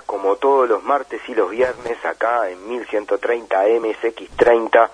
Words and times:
Como 0.00 0.36
todos 0.36 0.68
los 0.68 0.82
martes 0.82 1.20
y 1.28 1.34
los 1.34 1.50
viernes, 1.50 2.04
acá 2.04 2.48
en 2.50 2.66
1130 2.68 3.66
MSX30, 3.68 4.90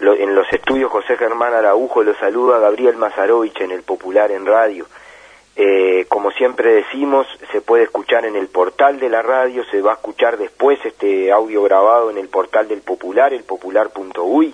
lo- 0.00 0.14
en 0.14 0.34
los 0.34 0.46
estudios 0.52 0.90
José 0.90 1.16
Germán 1.16 1.54
Araujo, 1.54 2.02
los 2.02 2.16
saluda 2.18 2.58
Gabriel 2.58 2.96
Mazarovich 2.96 3.60
en 3.60 3.70
el 3.72 3.82
Popular 3.82 4.30
en 4.30 4.46
Radio. 4.46 4.86
Eh, 5.56 6.06
como 6.08 6.32
siempre 6.32 6.72
decimos, 6.74 7.26
se 7.52 7.60
puede 7.60 7.84
escuchar 7.84 8.26
en 8.26 8.34
el 8.34 8.48
portal 8.48 8.98
de 8.98 9.08
la 9.08 9.22
radio, 9.22 9.62
se 9.70 9.80
va 9.80 9.92
a 9.92 9.94
escuchar 9.94 10.36
después 10.36 10.84
este 10.84 11.30
audio 11.30 11.62
grabado 11.62 12.10
en 12.10 12.18
el 12.18 12.28
portal 12.28 12.66
del 12.66 12.80
Popular, 12.80 13.32
el 13.32 13.44
popular.uy. 13.44 14.52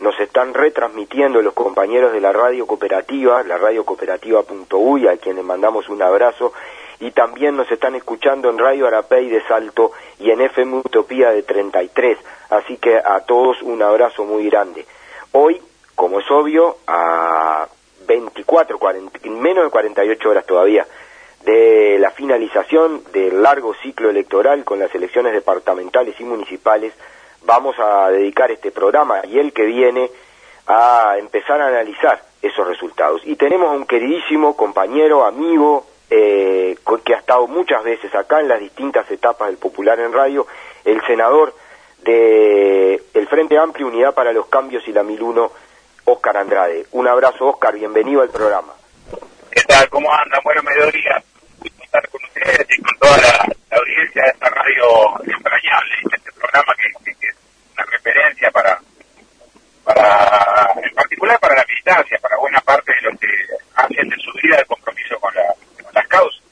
Nos 0.00 0.18
están 0.20 0.54
retransmitiendo 0.54 1.42
los 1.42 1.52
compañeros 1.54 2.12
de 2.12 2.20
la 2.20 2.32
radio 2.32 2.66
cooperativa, 2.66 3.42
la 3.42 3.58
radio 3.58 3.84
cooperativa.uy, 3.84 5.08
a 5.08 5.16
quien 5.18 5.36
les 5.36 5.44
mandamos 5.44 5.88
un 5.88 6.00
abrazo, 6.02 6.52
y 7.00 7.10
también 7.12 7.56
nos 7.56 7.70
están 7.70 7.94
escuchando 7.94 8.50
en 8.50 8.58
Radio 8.58 8.86
Arapey 8.86 9.28
de 9.28 9.42
Salto 9.42 9.92
y 10.18 10.30
en 10.30 10.40
FM 10.40 10.78
Utopía 10.78 11.30
de 11.30 11.42
33, 11.42 12.18
así 12.50 12.76
que 12.76 12.96
a 12.96 13.20
todos 13.20 13.62
un 13.62 13.82
abrazo 13.82 14.24
muy 14.24 14.48
grande. 14.48 14.84
Hoy, 15.32 15.60
como 15.94 16.20
es 16.20 16.30
obvio, 16.30 16.78
a 16.86 17.68
24, 18.06 18.78
40, 18.78 19.18
menos 19.30 19.64
de 19.64 19.70
48 19.70 20.28
horas 20.28 20.46
todavía 20.46 20.86
de 21.44 21.98
la 21.98 22.10
finalización 22.10 23.04
del 23.12 23.42
largo 23.42 23.74
ciclo 23.82 24.10
electoral 24.10 24.64
con 24.64 24.78
las 24.78 24.94
elecciones 24.94 25.32
departamentales 25.32 26.18
y 26.20 26.24
municipales, 26.24 26.92
vamos 27.44 27.76
a 27.78 28.10
dedicar 28.10 28.50
este 28.50 28.70
programa 28.72 29.22
y 29.24 29.38
el 29.38 29.52
que 29.52 29.64
viene 29.64 30.10
a 30.66 31.14
empezar 31.18 31.60
a 31.62 31.68
analizar 31.68 32.22
esos 32.42 32.66
resultados. 32.66 33.22
Y 33.24 33.36
tenemos 33.36 33.70
a 33.70 33.76
un 33.76 33.86
queridísimo 33.86 34.56
compañero, 34.56 35.24
amigo, 35.24 35.86
eh, 36.10 36.57
que 37.04 37.14
ha 37.14 37.18
estado 37.18 37.46
muchas 37.46 37.82
veces 37.84 38.14
acá 38.14 38.40
en 38.40 38.48
las 38.48 38.60
distintas 38.60 39.10
etapas 39.10 39.48
del 39.48 39.58
Popular 39.58 39.98
en 40.00 40.12
Radio, 40.12 40.46
el 40.84 41.00
senador 41.06 41.54
de 42.02 43.02
el 43.14 43.28
Frente 43.28 43.58
Amplio 43.58 43.86
Unidad 43.86 44.14
para 44.14 44.32
los 44.32 44.46
Cambios 44.46 44.86
y 44.86 44.92
la 44.92 45.02
1001, 45.02 45.50
Óscar 46.04 46.36
Andrade. 46.36 46.86
Un 46.92 47.06
abrazo, 47.06 47.46
Óscar, 47.46 47.74
bienvenido 47.74 48.22
al 48.22 48.30
programa. 48.30 48.72
¿Qué 49.50 49.62
tal? 49.62 49.88
¿Cómo 49.88 50.12
andan? 50.12 50.40
Bueno, 50.44 50.62
mediodía. 50.62 51.22
Estar 51.82 52.08
con 52.10 52.22
ustedes 52.22 52.66
y 52.70 52.82
con 52.82 52.98
toda 52.98 53.16
la, 53.18 53.78
audiencia 53.78 54.22
de 54.22 54.28
esta 54.30 54.48
radio 54.50 54.84
entrañable, 55.24 55.94
este 56.16 56.32
programa 56.32 56.74
que 56.76 57.28
es 57.28 57.36
una 57.74 57.84
referencia 57.84 58.50
para, 58.50 58.78
para, 59.84 60.72
en 60.82 60.94
particular 60.94 61.38
para 61.40 61.54
la 61.56 61.64
militancia, 61.66 62.18
para 62.20 62.36
buena 62.36 62.60
parte 62.60 62.92
de 62.92 63.10
los 63.10 63.20
que 63.20 63.28
hacen 63.74 64.08
de 64.08 64.16
su 64.16 64.32
vida 64.42 64.56
el 64.58 64.66
compromiso 64.66 65.18
con, 65.20 65.34
la, 65.34 65.54
con 65.82 65.94
las 65.94 66.06
causas. 66.08 66.42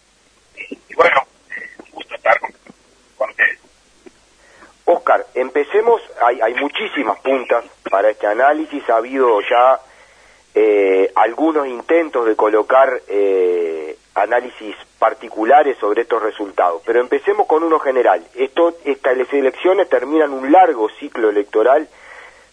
Y, 0.56 0.74
y 0.88 0.94
bueno, 0.94 1.26
eh, 1.50 1.68
un 1.84 1.90
gusto 1.92 2.14
estar 2.14 2.38
con, 2.40 2.50
con 3.16 3.30
ustedes. 3.30 3.58
Óscar, 4.86 5.26
empecemos, 5.34 6.00
hay, 6.24 6.40
hay 6.40 6.54
muchísimas 6.54 7.18
puntas 7.18 7.64
para 7.90 8.10
este 8.10 8.28
análisis, 8.28 8.88
ha 8.88 8.98
habido 8.98 9.40
ya 9.40 9.80
eh, 10.54 11.10
algunos 11.16 11.66
intentos 11.66 12.24
de 12.24 12.36
colocar 12.36 13.02
eh, 13.08 13.98
análisis 14.14 14.76
particulares 14.98 15.76
sobre 15.78 16.02
estos 16.02 16.22
resultados, 16.22 16.82
pero 16.86 17.00
empecemos 17.00 17.48
con 17.48 17.64
uno 17.64 17.80
general. 17.80 18.24
Esto, 18.36 18.76
estas 18.84 19.18
elecciones 19.32 19.88
terminan 19.88 20.32
un 20.32 20.52
largo 20.52 20.88
ciclo 21.00 21.30
electoral 21.30 21.88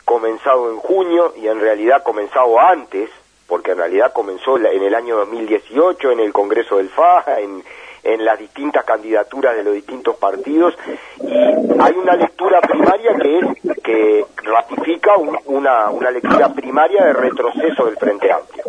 comenzado 0.03 0.71
en 0.71 0.79
junio 0.79 1.33
y 1.38 1.47
en 1.47 1.61
realidad 1.61 2.01
comenzado 2.01 2.59
antes, 2.59 3.11
porque 3.47 3.71
en 3.71 3.77
realidad 3.77 4.11
comenzó 4.11 4.57
en 4.57 4.81
el 4.81 4.95
año 4.95 5.17
2018 5.17 6.11
en 6.11 6.19
el 6.19 6.33
Congreso 6.33 6.77
del 6.77 6.89
FA, 6.89 7.39
en, 7.39 7.63
en 8.03 8.25
las 8.25 8.38
distintas 8.38 8.84
candidaturas 8.84 9.56
de 9.56 9.64
los 9.64 9.74
distintos 9.74 10.16
partidos, 10.18 10.75
y 11.22 11.34
hay 11.81 11.94
una 11.94 12.16
lectura 12.16 12.59
primaria 12.62 13.16
que 13.16 13.40
es 13.40 13.81
que 13.84 14.25
ratifica 14.44 15.16
un- 15.18 15.40
una, 15.46 15.90
una 15.90 16.12
lectura 16.12 16.50
primaria 16.53 17.06
de 17.06 17.13
retroceso 17.13 17.86
del 17.86 17.97
Frente 17.97 18.31
Amplio. 18.31 18.63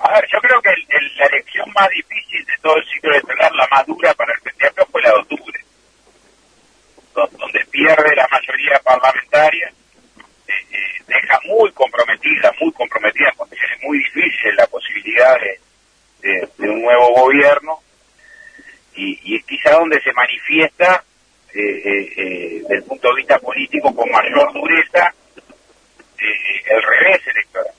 A 0.00 0.12
ver, 0.14 0.24
yo 0.32 0.38
creo 0.40 0.60
que 0.62 0.70
el- 0.70 1.16
la 1.18 1.26
elección 1.26 1.70
más 1.74 1.88
difícil 1.90 2.44
de 2.46 2.52
todo 2.62 2.76
el 2.76 2.84
ciclo 2.86 3.10
electoral, 3.10 3.52
la 3.56 3.68
más 3.70 3.86
dura 3.86 4.14
para 4.14 4.32
el 4.32 4.40
Frente 4.40 4.66
Amplio, 4.68 4.86
fue 4.90 5.02
la 5.02 5.08
de 5.10 5.16
octubre, 5.16 5.60
do- 7.14 7.28
donde 7.38 7.64
pierde 7.70 8.14
la 8.16 8.28
mayoría 8.30 8.78
parlamentaria, 8.84 9.68
eh, 9.68 10.52
eh, 10.72 11.02
deja 11.06 11.38
muy 11.46 11.70
comprometida, 11.72 12.52
muy 12.60 12.72
comprometida, 12.72 13.28
en 13.30 13.36
condiciones 13.36 13.78
muy 13.82 13.98
difíciles, 13.98 14.54
la 14.56 14.66
posibilidad 14.66 15.38
de, 15.40 15.60
de- 16.20 16.48
un 16.58 16.82
nuevo 16.82 17.14
gobierno, 17.14 17.80
y, 18.94 19.18
y 19.22 19.36
es 19.36 19.44
quizá 19.44 19.72
donde 19.72 20.00
se 20.02 20.12
manifiesta, 20.12 21.04
eh, 21.54 21.60
eh, 21.60 22.12
eh, 22.16 22.58
desde 22.62 22.74
el 22.76 22.82
punto 22.84 23.08
de 23.08 23.14
vista 23.16 23.38
político, 23.38 23.94
con 23.94 24.10
mayor 24.10 24.52
dureza, 24.52 25.14
eh, 26.18 26.62
el 26.66 26.82
revés 26.82 27.26
electoral. 27.26 27.74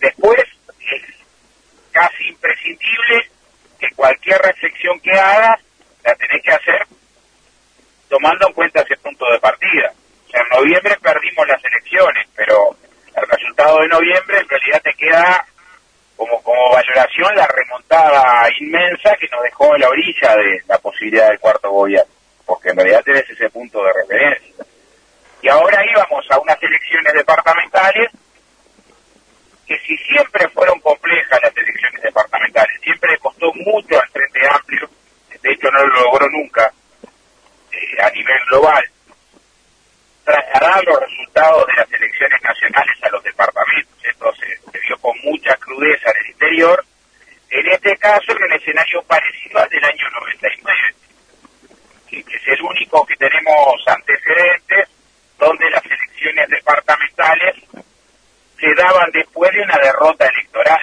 Después 0.00 0.44
es 0.90 1.02
casi 1.90 2.28
imprescindible 2.28 3.30
que 3.78 3.90
cualquier 3.94 4.38
reflexión 4.42 4.98
que 5.00 5.12
hagas 5.12 5.60
la 6.04 6.14
tenés 6.16 6.42
que 6.42 6.52
hacer 6.52 6.86
tomando 8.08 8.46
en 8.48 8.52
cuenta 8.54 8.82
ese 8.82 8.96
punto 8.98 9.24
de 9.32 9.38
partida. 9.40 9.92
O 10.26 10.30
sea, 10.30 10.42
en 10.42 10.48
noviembre 10.64 10.96
perdimos 11.02 11.46
las 11.48 11.64
elecciones, 11.64 12.26
pero 12.36 12.76
el 13.16 13.26
resultado 13.28 13.78
de 13.80 13.88
noviembre 13.88 14.38
en 14.38 14.48
realidad 14.48 14.82
te 14.82 14.92
queda 14.94 15.46
como, 16.22 16.40
como 16.42 16.70
valoración 16.70 17.34
la 17.34 17.48
remontada 17.48 18.48
inmensa 18.60 19.16
que 19.16 19.26
nos 19.28 19.42
dejó 19.42 19.74
a 19.74 19.78
la 19.78 19.88
orilla 19.88 20.36
de 20.36 20.62
la 20.68 20.78
posibilidad 20.78 21.28
del 21.28 21.40
cuarto 21.40 21.70
gobierno, 21.70 22.12
porque 22.46 22.68
en 22.68 22.76
realidad 22.76 23.02
tenés 23.04 23.28
ese 23.28 23.50
punto 23.50 23.82
de 23.82 23.92
referencia. 23.92 24.64
Y 25.42 25.48
ahora 25.48 25.82
íbamos 25.84 26.24
a 26.30 26.38
unas 26.38 26.62
elecciones 26.62 27.12
departamentales 27.12 28.10
que 29.66 29.76
si 29.80 29.96
siempre 29.96 30.48
fueron 30.50 30.78
complejas 30.80 31.40
las 31.42 31.56
elecciones 31.56 32.02
departamentales, 32.02 32.80
siempre 32.82 33.10
le 33.10 33.18
costó 33.18 33.52
mucho 33.54 34.00
al 34.00 34.08
Frente 34.10 34.48
Amplio, 34.48 34.88
de 35.42 35.52
hecho 35.52 35.70
no 35.72 35.84
lo 35.86 36.02
logró 36.04 36.28
nunca 36.30 36.72
eh, 37.72 38.02
a 38.02 38.10
nivel 38.10 38.38
global, 38.48 38.84
trasladar 40.24 40.84
los 40.84 41.00
resultados 41.00 41.66
de 41.66 41.72
las 41.74 41.92
elecciones 41.92 42.42
nacionales 42.42 43.02
a 43.02 43.08
los 43.08 43.24
departamentos. 43.24 43.91
Se, 44.38 44.80
vio 44.80 44.98
con 44.98 45.18
mucha 45.24 45.56
crudeza 45.56 46.10
en 46.10 46.16
el 46.24 46.30
interior, 46.30 46.84
en 47.50 47.66
este 47.68 47.96
caso 47.96 48.32
en 48.32 48.42
un 48.42 48.52
escenario 48.52 49.02
parecido 49.02 49.58
al 49.58 49.68
del 49.68 49.84
año 49.84 50.10
99, 50.10 50.78
que, 52.08 52.24
que 52.24 52.36
es 52.36 52.48
el 52.48 52.62
único 52.62 53.04
que 53.06 53.16
tenemos 53.16 53.82
antecedentes 53.86 54.88
donde 55.38 55.70
las 55.70 55.84
elecciones 55.84 56.48
departamentales 56.48 57.56
se 58.60 58.74
daban 58.74 59.10
después 59.10 59.50
de 59.52 59.62
una 59.62 59.76
derrota 59.78 60.26
electoral. 60.26 60.80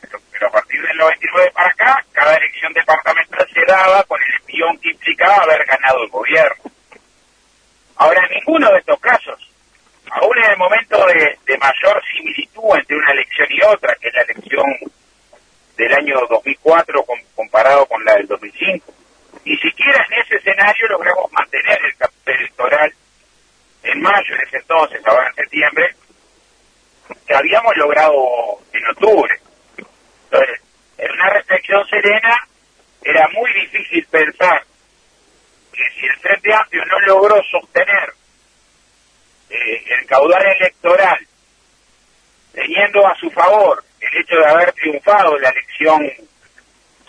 Pero, 0.00 0.18
pero 0.30 0.46
a 0.48 0.50
partir 0.50 0.80
del 0.80 0.96
99 0.96 1.50
para 1.52 1.68
acá, 1.68 2.04
cada 2.12 2.36
elección 2.36 2.72
departamental 2.72 3.46
se 3.52 3.64
daba 3.66 4.02
con 4.04 4.20
el 4.22 4.34
envión 4.40 4.78
que 4.78 4.90
implicaba 4.90 5.44
haber 5.44 5.64
ganado 5.66 6.02
el 6.02 6.08
gobierno. 6.08 6.72
Ahora, 7.96 8.24
en 8.26 8.36
ninguno 8.36 8.70
de 8.72 8.78
estos 8.78 8.98
casos, 8.98 9.51
aún 10.10 10.38
en 10.38 10.50
el 10.50 10.56
momento 10.56 11.06
de, 11.06 11.38
de 11.46 11.58
mayor 11.58 12.02
similitud 12.14 12.74
entre 12.76 12.96
una 12.96 13.10
elección 13.12 13.46
y 13.50 13.62
otra, 13.62 13.94
que 14.00 14.08
es 14.08 14.14
la 14.14 14.22
elección 14.22 14.64
del 15.76 15.92
año 15.94 16.16
2004 16.28 17.02
com- 17.04 17.18
comparado 17.34 17.86
con 17.86 18.04
la 18.04 18.14
del 18.14 18.26
2005, 18.26 18.92
ni 19.44 19.56
siquiera 19.56 20.06
en 20.10 20.20
ese 20.22 20.36
escenario 20.36 20.88
logramos 20.88 21.32
mantener 21.32 21.78
el 21.84 21.96
capital 21.96 22.34
electoral 22.36 22.92
en 23.84 24.00
mayo, 24.00 24.34
en 24.34 24.40
ese 24.46 24.56
entonces, 24.58 25.00
ahora 25.06 25.28
en 25.28 25.34
septiembre, 25.34 25.94
que 27.26 27.34
habíamos 27.34 27.76
logrado 27.76 28.14
en 28.72 28.86
octubre. 28.88 29.34
Entonces, 30.30 30.60
en 30.98 31.10
una 31.10 31.30
reflexión 31.30 31.84
serena, 31.88 32.36
era 33.02 33.28
muy 33.34 33.52
difícil 33.54 34.06
pensar 34.06 34.62
que 35.72 35.82
si 35.98 36.06
el 36.06 36.16
Frente 36.18 36.54
Amplio 36.54 36.84
no 36.84 37.00
logró 37.00 37.42
sostener 37.50 38.12
eh, 39.52 39.84
el 40.00 40.06
caudal 40.06 40.44
electoral, 40.58 41.18
teniendo 42.52 43.06
a 43.06 43.14
su 43.16 43.30
favor 43.30 43.84
el 44.00 44.20
hecho 44.20 44.36
de 44.36 44.46
haber 44.46 44.72
triunfado 44.72 45.38
la 45.38 45.50
elección 45.50 46.10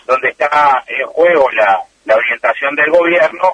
donde 0.05 0.29
está 0.29 0.83
en 0.87 1.07
juego 1.07 1.49
la, 1.51 1.79
la 2.05 2.15
orientación 2.15 2.75
del 2.75 2.91
gobierno, 2.91 3.53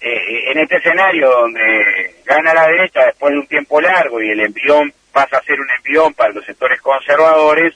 eh, 0.00 0.50
en 0.50 0.58
este 0.58 0.76
escenario 0.76 1.30
donde 1.30 2.16
gana 2.24 2.52
la 2.52 2.66
derecha 2.66 3.06
después 3.06 3.32
de 3.32 3.40
un 3.40 3.46
tiempo 3.46 3.80
largo 3.80 4.20
y 4.20 4.30
el 4.30 4.40
envión 4.40 4.92
pasa 5.12 5.38
a 5.38 5.42
ser 5.42 5.60
un 5.60 5.70
envión 5.70 6.12
para 6.14 6.32
los 6.32 6.44
sectores 6.44 6.80
conservadores, 6.80 7.74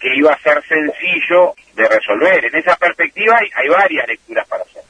que 0.00 0.16
iba 0.16 0.32
a 0.32 0.40
ser 0.40 0.62
sencillo 0.66 1.54
de 1.74 1.88
resolver. 1.88 2.44
En 2.44 2.56
esa 2.56 2.76
perspectiva 2.76 3.38
hay, 3.54 3.68
varias 3.68 4.08
lecturas 4.08 4.46
para 4.48 4.64
hacer. 4.64 4.82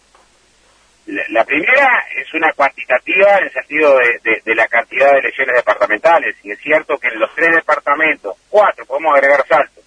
La, 1.06 1.44
primera 1.44 2.06
es 2.16 2.32
una 2.32 2.52
cuantitativa 2.54 3.36
en 3.38 3.44
el 3.44 3.52
sentido 3.52 3.98
de, 3.98 4.54
la 4.54 4.66
cantidad 4.68 5.12
de 5.12 5.18
elecciones 5.18 5.56
departamentales. 5.56 6.36
Y 6.42 6.52
es 6.52 6.58
cierto 6.60 6.96
que 6.98 7.08
en 7.08 7.18
los 7.18 7.34
tres 7.34 7.54
departamentos, 7.54 8.36
cuatro, 8.48 8.86
podemos 8.86 9.14
agregar 9.14 9.46
saltos, 9.46 9.84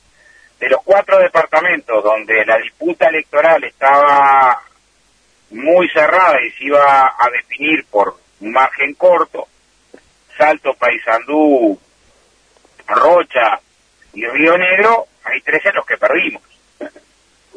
de 0.59 0.69
los 0.69 0.83
cuatro 0.83 1.17
departamentos 1.19 2.03
donde 2.03 2.45
la 2.45 2.57
disputa 2.57 3.07
electoral 3.07 3.63
estaba 3.63 4.61
muy 5.49 5.89
cerrada 5.89 6.39
y 6.45 6.51
se 6.51 6.65
iba 6.65 7.15
a 7.17 7.29
definir 7.31 7.85
por 7.89 8.15
un 8.41 8.51
margen 8.51 8.93
corto, 8.93 9.47
Salto, 10.37 10.75
Paysandú, 10.75 11.79
Rocha 12.87 13.59
y 14.13 14.25
Río 14.25 14.55
Negro, 14.57 15.07
hay 15.23 15.41
tres 15.41 15.65
en 15.65 15.75
los 15.75 15.85
que 15.85 15.97
perdimos. 15.97 16.43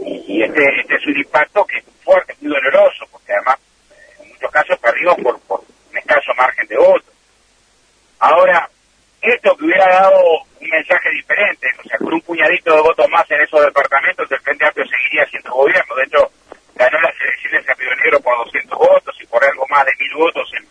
Y, 0.00 0.42
este, 0.42 0.80
este 0.80 0.96
es 0.96 1.06
un 1.06 1.16
impacto 1.16 1.64
que 1.66 1.78
es 1.78 1.86
muy 1.86 1.94
fuerte, 2.02 2.34
muy 2.40 2.50
doloroso, 2.50 3.06
porque 3.10 3.32
además 3.32 3.58
en 4.20 4.28
muchos 4.30 4.50
casos 4.50 4.78
perdimos 4.78 5.16
por, 5.22 5.40
por 5.40 5.60
un 5.60 5.98
escaso 5.98 6.32
margen 6.36 6.66
de 6.66 6.76
votos. 6.76 7.14
Ahora, 8.18 8.68
esto 9.22 9.56
que 9.56 9.64
hubiera 9.64 9.86
dado 9.86 10.20
un 10.60 10.68
mensaje 10.68 11.10
diferente, 11.10 11.66
o 11.78 11.88
sea, 11.88 11.98
con 11.98 12.14
un 12.14 12.20
puñadito 12.22 12.74
de 12.74 12.80
votos 12.80 13.08
más 13.10 13.30
en 13.30 13.40
esos 13.42 13.64
departamentos, 13.64 14.30
el 14.30 14.40
Frente 14.40 14.64
Amplio 14.64 14.86
seguiría 14.86 15.26
siendo 15.26 15.52
gobierno. 15.52 15.94
De 15.94 16.04
hecho, 16.04 16.30
ganó 16.74 17.00
las 17.00 17.14
elecciones 17.20 17.68
en 17.68 17.76
Río 17.76 17.96
Negro 17.96 18.20
por 18.20 18.36
200 18.46 18.78
votos 18.78 19.16
y 19.20 19.26
por 19.26 19.44
algo 19.44 19.66
más 19.68 19.84
de 19.84 19.92
mil 20.00 20.14
votos 20.14 20.50
en, 20.54 20.66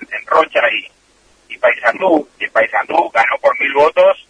en, 0.00 0.26
Rocha 0.26 0.60
y, 0.72 1.54
y 1.54 1.58
Paysandú. 1.58 2.26
Y 2.38 2.48
Paysandú 2.48 3.10
ganó 3.10 3.36
por 3.40 3.58
mil 3.60 3.72
votos, 3.74 4.26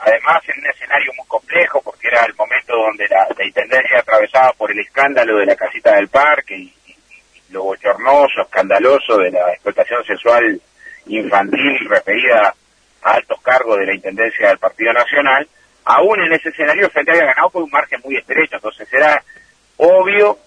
además 0.00 0.42
en 0.48 0.60
un 0.60 0.70
escenario 0.70 1.12
muy 1.16 1.26
complejo, 1.26 1.80
porque 1.82 2.08
era 2.08 2.24
el 2.24 2.34
momento 2.34 2.74
donde 2.76 3.06
la, 3.08 3.44
intendencia 3.44 3.98
atravesaba 3.98 4.52
por 4.52 4.70
el 4.70 4.78
escándalo 4.80 5.38
de 5.38 5.46
la 5.46 5.56
casita 5.56 5.94
del 5.94 6.08
parque 6.08 6.56
y, 6.56 6.74
lo 7.50 7.64
bochornoso, 7.64 8.42
escandaloso 8.42 9.16
de 9.18 9.32
la 9.32 9.52
explotación 9.52 10.04
sexual 10.04 10.60
infantil 11.06 11.88
referida 11.88 12.54
a 13.02 13.10
altos 13.10 13.40
cargos 13.40 13.76
de 13.78 13.86
la 13.86 13.94
intendencia 13.94 14.48
del 14.48 14.58
Partido 14.58 14.92
Nacional, 14.92 15.48
aún 15.84 16.20
en 16.20 16.32
ese 16.32 16.50
escenario 16.50 16.88
Frente 16.90 17.10
había 17.10 17.24
ganado 17.24 17.50
por 17.50 17.64
un 17.64 17.70
margen 17.70 18.00
muy 18.04 18.16
estrecho, 18.16 18.54
entonces 18.54 18.86
era 18.92 19.20
obvio 19.78 20.38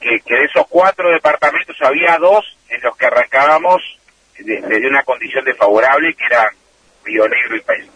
que, 0.00 0.18
de 0.24 0.44
esos 0.44 0.66
cuatro 0.68 1.10
departamentos 1.10 1.76
había 1.82 2.16
dos 2.16 2.56
en 2.70 2.80
los 2.80 2.96
que 2.96 3.04
arrancábamos 3.06 3.82
desde 4.38 4.88
una 4.88 5.02
condición 5.02 5.44
desfavorable, 5.44 6.14
que 6.14 6.24
eran 6.24 6.48
Río 7.04 7.28
Negro 7.28 7.56
y 7.56 7.60
País. 7.60 7.93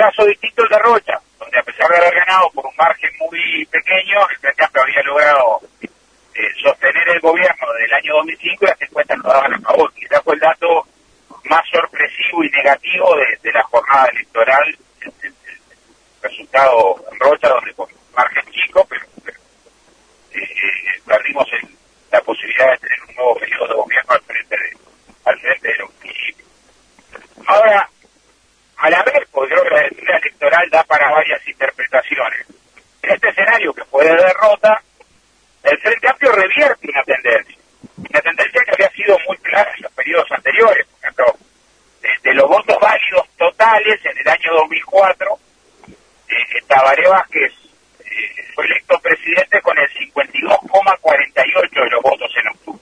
Caso 0.00 0.24
distinto 0.24 0.62
el 0.62 0.68
de 0.70 0.78
Rocha, 0.78 1.20
donde 1.38 1.58
a 1.58 1.62
pesar 1.62 1.86
de 1.90 1.98
haber 1.98 2.14
ganado 2.14 2.50
por 2.54 2.64
un 2.64 2.74
margen 2.74 3.10
muy 3.18 3.66
pequeño, 3.66 4.26
el 4.30 4.36
Frente 4.38 4.64
había 4.80 5.02
logrado 5.02 5.60
eh, 6.32 6.48
sostener 6.62 7.06
el 7.10 7.20
gobierno 7.20 7.70
del 7.74 7.92
año 7.92 8.14
2005 8.14 8.64
y 8.64 8.68
las 8.68 8.80
encuestas 8.80 9.18
no 9.18 9.28
daban 9.28 9.52
a 9.52 9.60
favor. 9.60 9.92
Quizás 9.92 10.22
fue 10.24 10.32
el 10.36 10.40
dato 10.40 10.86
más 11.44 11.62
sorpresivo 11.70 12.42
y 12.42 12.48
negativo 12.48 13.14
de, 13.42 13.52
la 13.52 13.62
jornada 13.64 14.06
electoral, 14.06 14.78
el, 15.02 15.34
resultado 16.22 17.04
en 17.12 17.20
Rocha, 17.20 17.48
donde 17.50 17.74
con 17.74 17.88
margen 18.16 18.52
chico, 18.52 18.86
pero, 18.88 19.04
eh, 20.32 21.02
perdimos 21.06 21.46
la 22.10 22.22
posibilidad 22.22 22.70
de 22.70 22.78
tener 22.78 22.98
un 23.06 23.14
nuevo 23.16 23.34
periodo 23.34 23.68
de 23.68 23.74
gobierno 23.74 24.12
al 24.14 24.22
frente 24.22 24.56
de, 24.56 24.76
al 25.26 25.40
frente 25.40 25.68
de 25.68 25.76
los 25.76 25.90
municipios. 26.00 26.48
Ahora, 27.46 27.90
a 28.80 28.88
la 28.88 29.02
vez, 29.02 29.28
pues 29.30 29.50
creo 29.50 29.62
que 29.62 29.74
la 29.74 29.82
decisión 29.82 30.16
electoral 30.16 30.70
da 30.70 30.82
para 30.84 31.10
varias 31.10 31.46
interpretaciones. 31.46 32.46
En 33.02 33.10
este 33.10 33.28
escenario 33.28 33.74
que 33.74 33.84
fue 33.84 34.06
de 34.06 34.16
derrota, 34.16 34.82
el 35.64 35.78
Frente 35.80 36.08
Amplio 36.08 36.32
revierte 36.32 36.88
una 36.88 37.04
tendencia. 37.04 37.56
Una 37.98 38.20
tendencia 38.22 38.62
que 38.64 38.72
había 38.72 38.90
sido 38.92 39.18
muy 39.28 39.36
clara 39.38 39.70
en 39.76 39.82
los 39.82 39.92
periodos 39.92 40.32
anteriores. 40.32 40.86
Por 40.86 40.98
ejemplo, 41.00 41.36
de, 42.22 42.34
los 42.34 42.48
votos 42.48 42.78
válidos 42.80 43.28
totales 43.36 44.00
en 44.02 44.16
el 44.18 44.28
año 44.28 44.54
2004, 44.54 45.38
eh, 46.28 46.62
Tabaré 46.66 47.06
Vázquez 47.06 47.52
fue 48.54 48.64
electo 48.64 48.98
presidente 49.00 49.60
con 49.60 49.76
el 49.78 49.88
52,48 49.90 51.84
de 51.84 51.90
los 51.90 52.02
votos 52.02 52.32
en 52.34 52.48
octubre. 52.48 52.80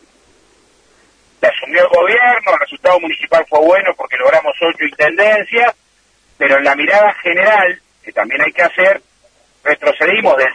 Le 1.42 1.48
asumió 1.48 1.82
el 1.82 1.88
gobierno, 1.88 2.52
el 2.52 2.60
resultado 2.60 3.00
municipal 3.00 3.44
fue 3.48 3.58
bueno 3.60 3.92
porque 3.96 4.16
logramos 4.16 4.54
ocho 4.60 4.84
intendencias, 4.84 5.74
la 6.68 6.76
mirada 6.76 7.14
general, 7.22 7.80
que 8.04 8.12
también 8.12 8.42
hay 8.42 8.52
que 8.52 8.60
hacer, 8.60 9.00
retrocedimos 9.64 10.36
del 10.36 10.52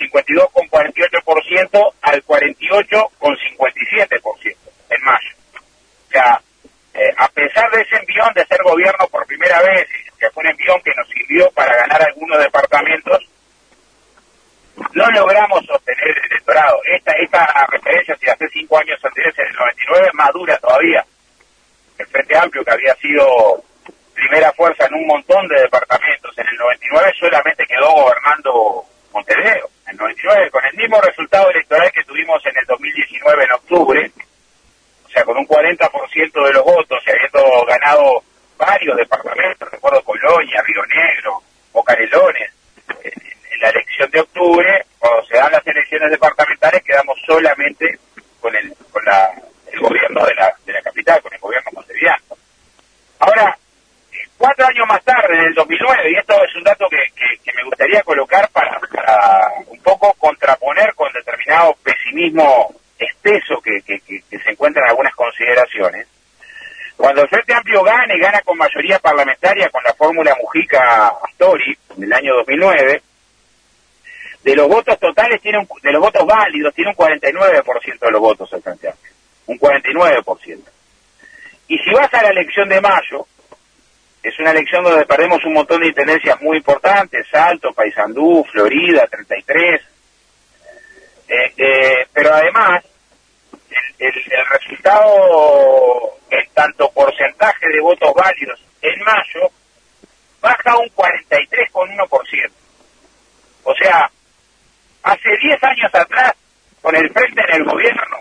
52,48% 0.00 1.92
al 2.00 2.24
48,57% 2.24 3.10
de 74.44 74.54
los 74.54 74.68
votos 74.68 74.98
totales 74.98 75.40
tiene 75.40 75.58
un, 75.58 75.68
de 75.82 75.92
los 75.92 76.02
votos 76.02 76.26
válidos 76.26 76.74
tiene 76.74 76.90
un 76.90 76.96
49% 76.96 77.98
de 77.98 78.10
los 78.10 78.20
votos 78.20 78.52
el 78.52 78.62
Frente 78.62 78.88
Amplio, 78.88 79.12
un 79.46 79.58
49%. 79.58 80.58
Y 81.68 81.78
si 81.78 81.90
vas 81.92 82.12
a 82.12 82.22
la 82.22 82.28
elección 82.28 82.68
de 82.68 82.80
mayo, 82.80 83.26
es 84.22 84.38
una 84.38 84.50
elección 84.50 84.84
donde 84.84 85.06
perdemos 85.06 85.42
un 85.44 85.54
montón 85.54 85.80
de 85.80 85.88
intendencias 85.88 86.40
muy 86.42 86.58
importantes, 86.58 87.26
Salto, 87.30 87.72
Paysandú, 87.72 88.44
Florida, 88.52 89.06
33, 89.10 89.80
eh, 91.26 91.52
eh, 91.56 92.06
pero 92.12 92.34
además 92.34 92.84
el, 93.98 94.08
el, 94.08 94.32
el 94.32 94.46
resultado 94.50 96.18
en 96.30 96.48
tanto 96.52 96.90
porcentaje 96.92 97.68
de 97.68 97.80
votos 97.80 98.12
válidos 98.14 98.60
en 98.82 99.02
mayo 99.02 99.50
baja 100.44 100.76
un 100.76 100.88
43,1%. 100.88 102.50
O 103.64 103.74
sea, 103.74 104.10
Hace 105.04 105.36
10 105.36 105.62
años 105.62 105.94
atrás, 105.94 106.32
con 106.80 106.96
el 106.96 107.10
frente 107.12 107.42
en 107.46 107.60
el 107.60 107.64
gobierno 107.64 108.16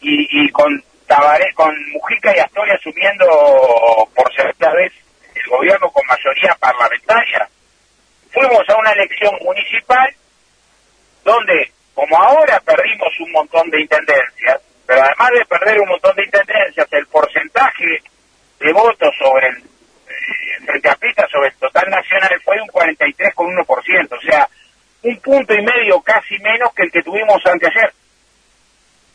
y, 0.00 0.44
y 0.44 0.48
con 0.50 0.70
Tabaré, 1.08 1.52
con 1.54 1.74
Mujica 1.90 2.32
y 2.34 2.38
Astoria 2.38 2.74
asumiendo 2.74 3.26
por 4.14 4.32
segunda 4.32 4.72
vez 4.72 4.92
el 5.34 5.50
gobierno 5.50 5.90
con 5.90 6.06
mayoría 6.06 6.54
parlamentaria, 6.60 7.48
fuimos 8.32 8.62
a 8.68 8.76
una 8.76 8.92
elección 8.92 9.34
municipal 9.42 10.14
donde, 11.24 11.72
como 11.92 12.22
ahora 12.22 12.60
perdimos 12.60 13.08
un 13.18 13.32
montón 13.32 13.68
de 13.70 13.80
intendencias, 13.80 14.60
pero 14.86 15.02
además 15.02 15.30
de 15.32 15.44
perder 15.46 15.80
un 15.80 15.88
montón 15.88 16.14
de 16.14 16.24
intendencias, 16.24 16.86
el 16.92 17.06
porcentaje 17.08 18.00
de 18.60 18.72
votos 18.72 19.12
sobre 19.18 19.48
el, 19.48 19.73
frente 20.64 20.88
a 20.88 20.96
Pita 20.96 21.26
sobre 21.30 21.48
el 21.48 21.54
total 21.54 21.90
nacional 21.90 22.40
fue 22.44 22.56
de 22.56 22.62
un 22.62 22.68
43,1%, 22.68 24.16
o 24.16 24.20
sea, 24.20 24.48
un 25.02 25.16
punto 25.20 25.54
y 25.54 25.62
medio 25.62 26.00
casi 26.00 26.38
menos 26.38 26.72
que 26.74 26.84
el 26.84 26.92
que 26.92 27.02
tuvimos 27.02 27.44
anteayer. 27.44 27.92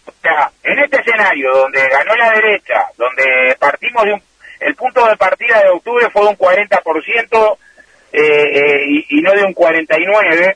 O 0.05 0.13
sea, 0.21 0.51
en 0.63 0.79
este 0.79 1.01
escenario 1.01 1.51
donde 1.51 1.87
ganó 1.87 2.15
la 2.15 2.31
derecha, 2.31 2.87
donde 2.97 3.55
partimos 3.59 4.03
de 4.05 4.13
un, 4.13 4.23
el 4.59 4.75
punto 4.75 5.05
de 5.07 5.17
partida 5.17 5.61
de 5.61 5.69
octubre 5.69 6.09
fue 6.11 6.23
de 6.23 6.29
un 6.29 6.37
40% 6.37 7.57
eh, 8.11 8.21
eh, 8.21 8.85
y, 8.87 9.19
y 9.19 9.21
no 9.21 9.31
de 9.33 9.43
un 9.43 9.53
49%, 9.53 10.55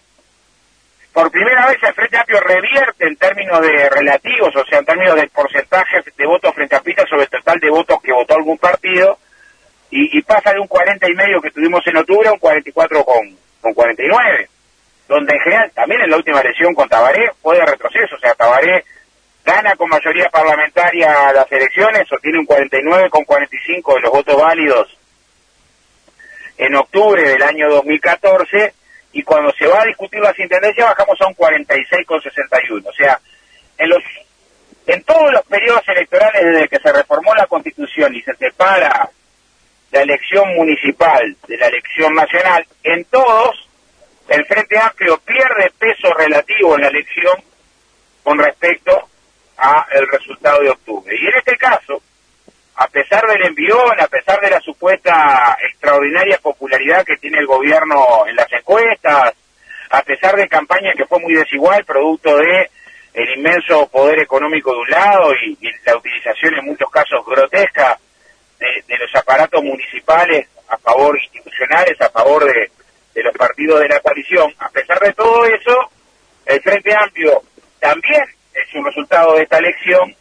por 1.13 1.29
primera 1.29 1.67
vez 1.67 1.77
el 1.83 1.93
Frente 1.93 2.17
Amplio 2.17 2.39
revierte 2.39 3.07
en 3.07 3.15
términos 3.17 3.61
de 3.61 3.87
relativos, 3.89 4.55
o 4.55 4.65
sea, 4.65 4.79
en 4.79 4.85
términos 4.85 5.15
de 5.15 5.27
porcentaje 5.27 6.03
de 6.17 6.25
votos 6.25 6.55
frente 6.55 6.75
a 6.75 6.81
Pita 6.81 7.05
sobre 7.07 7.23
el 7.23 7.29
total 7.29 7.59
de 7.59 7.69
votos 7.69 8.01
que 8.01 8.11
votó 8.11 8.35
algún 8.35 8.57
partido, 8.57 9.19
y, 9.95 10.21
pasa 10.23 10.51
de 10.51 10.59
un 10.59 10.67
40 10.67 11.07
y 11.07 11.13
medio 11.13 11.39
que 11.39 11.51
tuvimos 11.51 11.85
en 11.85 11.97
octubre 11.97 12.27
a 12.27 12.33
un 12.33 12.39
44 12.39 13.03
con, 13.05 13.37
con 13.61 13.73
49, 13.75 14.49
donde 15.07 15.33
en 15.35 15.39
general, 15.41 15.71
también 15.75 16.01
en 16.01 16.09
la 16.09 16.17
última 16.17 16.41
elección 16.41 16.73
con 16.73 16.89
Tabaré 16.89 17.31
fue 17.41 17.57
de 17.57 17.65
retroceso, 17.65 18.15
o 18.15 18.19
sea, 18.19 18.33
Tabaré 18.33 18.83
gana 19.45 19.75
con 19.75 19.89
mayoría 19.89 20.29
parlamentaria 20.29 21.31
las 21.33 21.51
elecciones, 21.51 22.11
o 22.11 22.17
tiene 22.17 22.39
un 22.39 22.45
49 22.45 23.09
con 23.11 23.23
45 23.23 23.95
de 23.95 24.01
los 24.01 24.11
votos 24.11 24.41
válidos 24.41 24.97
en 26.57 26.73
octubre 26.75 27.21
del 27.21 27.43
año 27.43 27.69
2014, 27.69 28.73
y 29.11 29.21
cuando 29.21 29.53
se 29.53 29.67
va 29.67 29.83
a 29.83 29.85
discutir 29.85 30.21
las 30.21 30.37
intendencias 30.39 30.87
bajamos 30.87 31.21
a 31.21 31.27
un 31.27 31.35
46,61. 31.35 32.83
O 32.83 32.93
sea, 32.93 33.19
en 33.77 33.89
los 33.89 34.01
en 34.87 35.03
todos 35.03 35.31
los 35.31 35.43
periodos 35.43 35.87
electorales 35.87 36.43
desde 36.43 36.67
que 36.67 36.79
se 36.79 36.91
reformó 36.91 37.35
la 37.35 37.45
Constitución 37.45 38.15
y 38.15 38.21
se 38.21 38.35
separa 38.35 39.09
la 39.93 40.01
elección 40.01 40.55
municipal 40.55 41.37
de 41.47 41.55
la 41.55 41.67
elección 41.67 42.15
nacional, 42.15 42.65
en 42.83 43.05
todos 43.05 43.69
el 44.27 44.43
Frente 44.45 44.79
Amplio 44.79 45.19
pierde 45.19 45.71
peso 45.77 46.11
relativo 46.17 46.75
en 46.75 46.81
la 46.81 46.87
elección 46.87 47.37
con 48.23 48.39
respecto 48.39 49.07
a 49.55 49.85
el 49.91 50.07
resultado 50.07 50.61
de 50.61 50.71
octubre. 50.71 51.15
Y 51.15 51.27
en 51.27 51.35
este 51.37 51.55
caso, 51.57 52.01
a 52.75 52.87
pesar 52.87 53.27
del 53.27 53.45
envión, 53.45 53.99
a 53.99 54.07
pesar 54.07 54.41
de 54.41 54.49
la 54.49 54.59
supuesta 54.61 55.55
extraordinaria 55.61 56.39
popularidad 56.39 57.05
que 57.05 57.17
tiene 57.17 57.37
el 57.37 57.45
gobierno 57.45 58.25
en 58.27 58.35
las 58.35 58.51
encuestas, 58.51 59.35
a 59.91 60.01
pesar 60.01 60.35
de 60.35 60.47
campaña 60.47 60.93
que 60.97 61.05
fue 61.05 61.19
muy 61.19 61.35
desigual, 61.35 61.85
producto 61.85 62.35
de 62.37 62.67
el 63.13 63.37
inmenso 63.37 63.87
poder 63.89 64.21
económico 64.21 64.71
de 64.71 64.79
un 64.79 64.89
lado 64.89 65.35
y, 65.35 65.55
la 65.85 65.97
utilización 65.97 66.55
en 66.55 66.65
muchos 66.65 66.89
casos 66.89 67.23
grotesca 67.23 67.99
de, 68.87 68.97
los 68.97 69.15
aparatos 69.15 69.63
municipales 69.63 70.47
a 70.67 70.77
favor 70.77 71.17
institucionales, 71.17 71.99
a 72.01 72.09
favor 72.09 72.45
de, 72.45 72.71
los 73.21 73.33
partidos 73.35 73.79
de 73.81 73.89
la 73.89 73.99
coalición, 73.99 74.53
a 74.59 74.69
pesar 74.69 74.99
de 74.99 75.13
todo 75.13 75.45
eso, 75.45 75.91
el 76.45 76.61
Frente 76.61 76.93
Amplio 76.95 77.43
también 77.79 78.23
es 78.53 78.73
un 78.73 78.85
resultado 78.85 79.35
de 79.35 79.43
esta 79.43 79.57
elección 79.57 80.15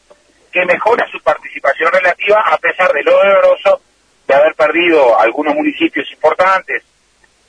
que 0.52 0.64
mejora 0.66 1.06
su 1.10 1.20
participación 1.22 1.90
relativa 1.92 2.42
a 2.46 2.58
pesar 2.58 2.92
de 2.92 3.02
lo 3.02 3.12
doloroso 3.12 3.80
de 4.26 4.34
haber 4.34 4.54
perdido 4.54 5.18
algunos 5.18 5.54
municipios 5.54 6.10
importantes, 6.12 6.82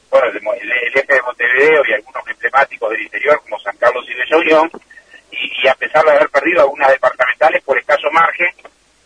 bueno, 0.10 0.28
el, 0.28 0.38
el, 0.38 0.72
eje 0.72 1.06
de 1.08 1.22
Montevideo 1.22 1.82
y 1.88 1.94
algunos 1.94 2.24
emblemáticos 2.28 2.90
del 2.92 3.02
interior 3.02 3.42
como 3.42 3.60
San 3.60 3.76
Carlos 3.78 4.06
y 4.08 4.14
Bella 4.14 4.38
Unión, 4.38 4.72
y, 5.32 5.68
a 5.68 5.76
pesar 5.76 6.06
de 6.06 6.12
haber 6.12 6.30
perdido 6.30 6.62
algunas 6.62 6.90
departamentales 6.90 7.64
por 7.64 7.78
escaso 7.78 8.10
margen, 8.12 8.50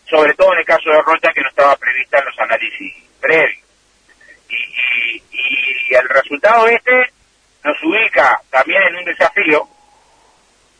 sobre 0.08 0.34
todo 0.34 0.52
en 0.52 0.60
el 0.60 0.64
caso 0.64 0.90
de 0.90 1.02
Rocha 1.02 1.32
que 1.32 1.42
no 1.42 1.48
estaba 1.48 1.76
prevista 1.76 2.18
en 2.18 2.24
los 2.24 2.38
análisis 2.38 2.94
previos. 3.20 3.64
Y, 4.48 5.22
y 5.30 5.94
el 5.94 6.08
resultado 6.08 6.66
este 6.68 7.12
nos 7.64 7.76
ubica 7.82 8.40
también 8.50 8.82
en 8.84 8.96
un 8.96 9.04
desafío 9.04 9.68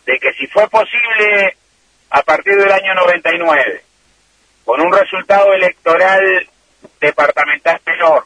de 0.07 0.19
que 0.19 0.33
si 0.33 0.47
fue 0.47 0.69
posible 0.71 1.57
a 2.11 2.23
partir 2.23 2.57
del 2.57 2.73
año 2.73 2.95
99, 2.95 3.83
con 4.65 4.81
un 4.81 4.93
resultado 4.93 5.53
electoral 5.53 6.49
departamental 7.01 7.81
menor, 7.85 8.25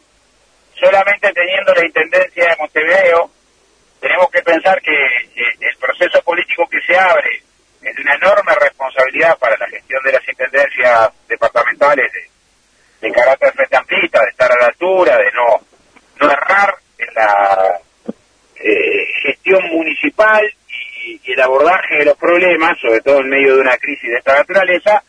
solamente 0.78 1.32
teniendo 1.32 1.74
la 1.74 1.84
Intendencia 1.84 2.48
de 2.48 2.56
Montevideo, 2.58 3.30
tenemos 4.00 4.30
que 4.30 4.42
pensar 4.42 4.80
que 4.80 4.92
el 5.60 5.76
proceso 5.78 6.22
político 6.22 6.68
que 6.68 6.80
se 6.82 6.96
abre 6.96 7.42
es 7.82 7.98
una 7.98 8.14
enorme 8.14 8.54
responsabilidad 8.60 9.38
para 9.38 9.56
la 9.56 9.66
gestión 9.68 10.00
de 10.04 10.12
las 10.12 10.28
intendencias 10.28 11.10
departamentales 11.28 12.12
de, 13.00 13.12
carácter 13.12 13.52
frente 13.52 13.76
amplista, 13.76 14.20
de 14.22 14.30
estar 14.30 14.52
a 14.52 14.60
la 14.60 14.66
altura, 14.66 15.16
de 15.16 15.32
no, 15.32 15.60
no 16.20 16.32
errar 16.32 16.74
en 16.98 17.14
la 17.14 17.80
eh, 18.56 19.06
gestión 19.22 19.64
municipal 19.72 20.42
y, 21.04 21.32
el 21.32 21.40
abordaje 21.40 21.96
de 21.96 22.04
los 22.04 22.16
problemas, 22.16 22.78
sobre 22.80 23.00
todo 23.00 23.18
en 23.18 23.28
medio 23.28 23.56
de 23.56 23.60
una 23.60 23.76
crisis 23.76 24.08
de 24.08 24.18
esta 24.18 24.36
naturaleza, 24.36 25.02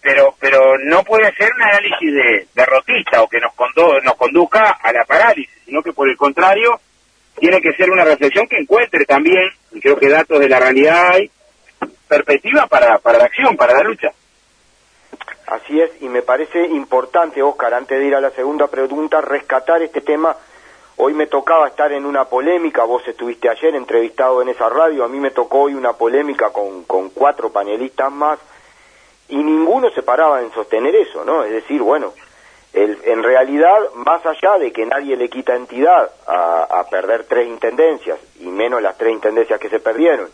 pero 0.00 0.34
pero 0.40 0.76
no 0.78 1.04
puede 1.04 1.32
ser 1.34 1.52
un 1.54 1.62
análisis 1.62 2.12
de 2.12 2.46
derrotista 2.54 3.22
o 3.22 3.28
que 3.28 3.38
nos, 3.38 3.52
nos 4.02 4.16
conduzca 4.16 4.78
a 4.82 4.92
la 4.92 5.04
parálisis, 5.04 5.54
sino 5.64 5.82
que 5.82 5.92
por 5.92 6.08
el 6.08 6.16
contrario 6.16 6.80
tiene 7.38 7.60
que 7.60 7.72
ser 7.74 7.90
una 7.90 8.04
reflexión 8.04 8.48
que 8.48 8.58
encuentre 8.58 9.04
también, 9.04 9.50
y 9.72 9.80
creo 9.80 9.96
que 9.96 10.08
datos 10.08 10.40
de 10.40 10.48
la 10.48 10.58
realidad 10.58 11.10
hay, 11.12 11.30
perspectiva 12.08 12.66
para, 12.66 12.98
para 12.98 13.18
la 13.18 13.24
acción, 13.24 13.56
para 13.56 13.74
la 13.74 13.82
lucha. 13.82 14.12
Así 15.46 15.80
es, 15.80 15.90
y 16.02 16.08
me 16.08 16.22
parece 16.22 16.66
importante, 16.66 17.42
Oscar, 17.42 17.74
antes 17.74 17.98
de 17.98 18.06
ir 18.06 18.14
a 18.14 18.20
la 18.20 18.30
segunda 18.30 18.66
pregunta, 18.66 19.20
rescatar 19.20 19.82
este 19.82 20.00
tema 20.00 20.36
Hoy 20.98 21.12
me 21.12 21.26
tocaba 21.26 21.68
estar 21.68 21.92
en 21.92 22.06
una 22.06 22.24
polémica, 22.24 22.84
vos 22.84 23.06
estuviste 23.06 23.50
ayer 23.50 23.74
entrevistado 23.74 24.40
en 24.40 24.48
esa 24.48 24.70
radio, 24.70 25.04
a 25.04 25.08
mí 25.08 25.20
me 25.20 25.30
tocó 25.30 25.62
hoy 25.62 25.74
una 25.74 25.92
polémica 25.92 26.50
con, 26.50 26.84
con 26.84 27.10
cuatro 27.10 27.50
panelistas 27.52 28.10
más 28.10 28.38
y 29.28 29.36
ninguno 29.36 29.90
se 29.90 30.02
paraba 30.02 30.40
en 30.40 30.50
sostener 30.52 30.96
eso, 30.96 31.22
¿no? 31.22 31.44
Es 31.44 31.50
decir, 31.50 31.82
bueno, 31.82 32.14
el, 32.72 32.98
en 33.04 33.22
realidad, 33.22 33.76
más 33.96 34.24
allá 34.24 34.56
de 34.58 34.72
que 34.72 34.86
nadie 34.86 35.18
le 35.18 35.28
quita 35.28 35.54
entidad 35.54 36.10
a, 36.26 36.62
a, 36.62 36.88
perder 36.88 37.24
tres 37.24 37.46
intendencias, 37.46 38.18
y 38.40 38.46
menos 38.46 38.80
las 38.80 38.96
tres 38.96 39.12
intendencias 39.12 39.60
que 39.60 39.68
se 39.68 39.80
perdieron, 39.80 40.30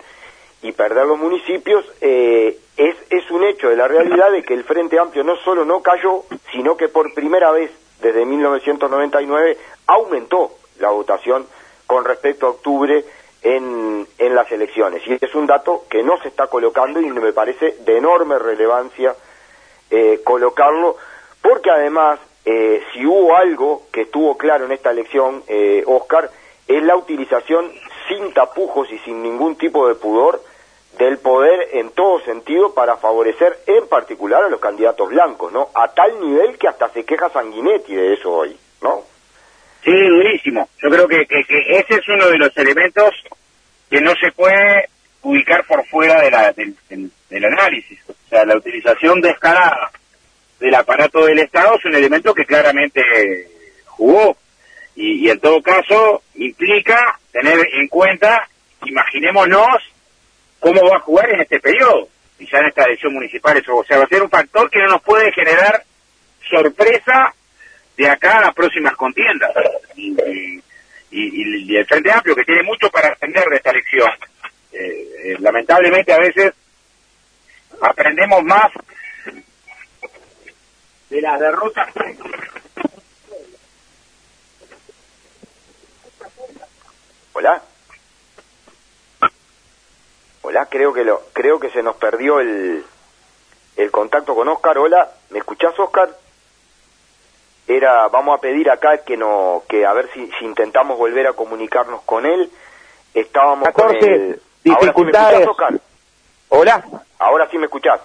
y 0.62 0.73
perder 0.73 1.07
los 1.07 1.19
municipios, 1.19 1.85
eh, 2.00 2.57
es, 2.76 2.97
es 3.11 3.31
un 3.31 3.45
hecho 3.45 3.69
de 3.69 3.76
la 3.76 3.88
realidad 3.88 4.31
de 4.31 4.42
que 4.42 4.54
el 4.54 4.64
Frente 4.64 4.99
Amplio 4.99 5.25
no 5.25 5.37
solo 5.37 5.64
no 5.64 5.83
cayó, 5.83 6.23
sino 6.52 6.76
que 6.76 6.88
por 6.88 7.12
primera 7.14 7.50
vez 7.50 7.71
desde 8.00 8.25
1999 8.25 9.59
aumentó 9.87 10.52
la 10.78 10.90
votación 10.90 11.47
con 11.87 12.04
respecto 12.04 12.47
a 12.47 12.50
octubre 12.50 13.04
en, 13.42 14.07
en 14.19 14.35
las 14.35 14.50
elecciones. 14.52 15.02
Y 15.07 15.19
es 15.21 15.35
un 15.35 15.47
dato 15.47 15.85
que 15.90 16.02
no 16.02 16.16
se 16.23 16.28
está 16.28 16.47
colocando 16.47 17.00
y 17.00 17.11
me 17.11 17.33
parece 17.33 17.76
de 17.81 17.99
enorme 17.99 18.38
relevancia 18.38 19.14
eh, 19.90 20.21
colocarlo, 20.25 20.97
porque 21.42 21.71
además, 21.71 22.19
eh, 22.45 22.83
si 22.92 23.04
hubo 23.04 23.37
algo 23.37 23.83
que 23.92 24.02
estuvo 24.02 24.38
claro 24.38 24.64
en 24.64 24.73
esta 24.73 24.90
elección, 24.90 25.42
eh, 25.49 25.83
Oscar, 25.87 26.31
es 26.66 26.83
la 26.83 26.97
utilización 26.97 27.71
sin 28.09 28.33
tapujos 28.33 28.90
y 28.90 28.99
sin 29.00 29.23
ningún 29.23 29.57
tipo 29.57 29.87
de 29.88 29.95
pudor 29.97 30.40
del 30.99 31.18
poder 31.18 31.68
en 31.72 31.90
todo 31.90 32.20
sentido 32.20 32.75
para 32.75 32.96
favorecer 32.96 33.58
en 33.66 33.88
particular 33.88 34.44
a 34.44 34.49
los 34.49 34.61
candidatos 34.61 35.08
blancos, 35.08 35.52
¿no? 35.52 35.68
A 35.75 35.88
tal 35.88 36.20
nivel 36.20 36.58
que 36.58 36.68
hasta 36.68 36.88
se 36.90 37.04
queja 37.04 37.30
Sanguinetti 37.30 37.94
de 37.94 38.14
eso 38.14 38.30
hoy, 38.30 38.56
¿no? 38.82 39.02
Sí, 39.82 39.90
durísimo. 39.90 40.68
Yo 40.80 40.90
creo 40.90 41.08
que, 41.08 41.26
que, 41.26 41.42
ese 41.68 41.94
es 41.94 42.08
uno 42.08 42.28
de 42.28 42.38
los 42.38 42.56
elementos 42.56 43.11
que 43.90 44.00
no 44.00 44.12
se 44.14 44.30
puede 44.32 44.88
ubicar 45.22 45.64
por 45.66 45.84
fuera 45.87 46.20
de 46.20 46.30
la, 46.30 46.52
del, 46.52 46.76
del, 46.88 47.44
análisis. 47.44 47.99
O 48.08 48.14
sea, 48.28 48.44
la 48.44 48.56
utilización 48.56 49.20
descarada 49.20 49.90
del 50.61 50.75
aparato 50.75 51.25
del 51.25 51.40
Estado 51.40 51.76
es 51.76 51.84
un 51.84 51.94
elemento 51.94 52.34
que 52.34 52.44
claramente 52.44 53.02
jugó 53.87 54.37
y, 54.94 55.26
y 55.26 55.30
en 55.30 55.40
todo 55.40 55.61
caso 55.62 56.22
implica 56.34 57.18
tener 57.32 57.58
en 57.72 57.88
cuenta, 57.88 58.46
imaginémonos 58.84 59.91
cómo 60.62 60.81
va 60.88 60.97
a 60.97 61.00
jugar 61.00 61.28
en 61.31 61.40
este 61.40 61.59
periodo, 61.59 62.09
y 62.38 62.49
ya 62.49 62.59
en 62.59 62.66
esta 62.66 62.85
elección 62.85 63.12
municipal, 63.12 63.57
eso, 63.57 63.76
o 63.76 63.85
sea, 63.85 63.99
va 63.99 64.04
a 64.04 64.09
ser 64.09 64.23
un 64.23 64.31
factor 64.31 64.71
que 64.71 64.78
no 64.78 64.90
nos 64.90 65.02
puede 65.02 65.33
generar 65.33 65.83
sorpresa 66.49 67.35
de 67.97 68.09
acá 68.09 68.38
a 68.38 68.42
las 68.42 68.54
próximas 68.54 68.95
contiendas. 68.95 69.50
Y, 69.97 70.16
y, 71.11 71.76
el 71.76 71.85
Frente 71.87 72.12
Amplio, 72.12 72.37
que 72.37 72.45
tiene 72.45 72.62
mucho 72.62 72.88
para 72.90 73.09
aprender 73.09 73.45
de 73.47 73.57
esta 73.57 73.71
elección, 73.71 74.11
eh, 74.73 75.09
eh, 75.25 75.37
lamentablemente 75.40 76.12
a 76.12 76.19
veces 76.19 76.52
aprendemos 77.81 78.45
más 78.45 78.71
de 81.11 81.21
las 81.21 81.40
derrotas. 81.40 81.88
Hola. 87.33 87.62
Hola, 90.52 90.66
creo 90.66 90.92
que 90.92 91.02
lo, 91.02 91.23
creo 91.32 91.59
que 91.59 91.71
se 91.71 91.82
nos 91.82 91.97
perdió 91.97 92.38
el, 92.38 92.85
el 93.75 93.90
contacto 93.90 94.35
con 94.35 94.47
Oscar. 94.49 94.76
Hola, 94.76 95.11
¿me 95.30 95.38
escuchás, 95.38 95.73
Oscar? 95.78 96.11
Era, 97.66 98.09
vamos 98.09 98.37
a 98.37 98.40
pedir 98.42 98.71
acá 98.71 98.99
que 98.99 99.16
no, 99.16 99.62
que 99.66 99.87
a 99.87 99.94
ver 99.94 100.11
si, 100.12 100.30
si 100.38 100.44
intentamos 100.44 100.99
volver 100.99 101.26
a 101.26 101.32
comunicarnos 101.32 102.02
con 102.02 102.26
él. 102.26 102.50
Estábamos 103.14 103.64
14 103.64 103.99
con 103.99 104.11
el... 104.11 104.42
dificultades. 104.62 105.49
Ahora 105.49 105.49
sí 105.49 105.49
me 105.49 105.49
escuchás, 105.49 105.49
Oscar. 105.49 105.80
Hola, 106.50 106.85
Ahora 107.18 107.49
sí 107.50 107.56
me 107.56 107.64
escuchás. 107.64 108.00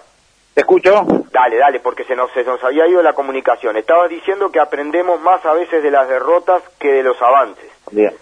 ¿te 0.54 0.62
escucho? 0.62 1.04
Dale, 1.30 1.58
dale, 1.58 1.80
porque 1.80 2.04
se 2.04 2.16
nos, 2.16 2.32
se 2.32 2.44
nos 2.44 2.64
había 2.64 2.88
ido 2.88 3.02
la 3.02 3.12
comunicación. 3.12 3.76
Estaba 3.76 4.08
diciendo 4.08 4.50
que 4.50 4.58
aprendemos 4.58 5.20
más 5.20 5.44
a 5.44 5.52
veces 5.52 5.82
de 5.82 5.90
las 5.90 6.08
derrotas 6.08 6.62
que 6.80 6.94
de 6.94 7.02
los 7.02 7.20
avances. 7.20 7.70
Bien. 7.90 8.14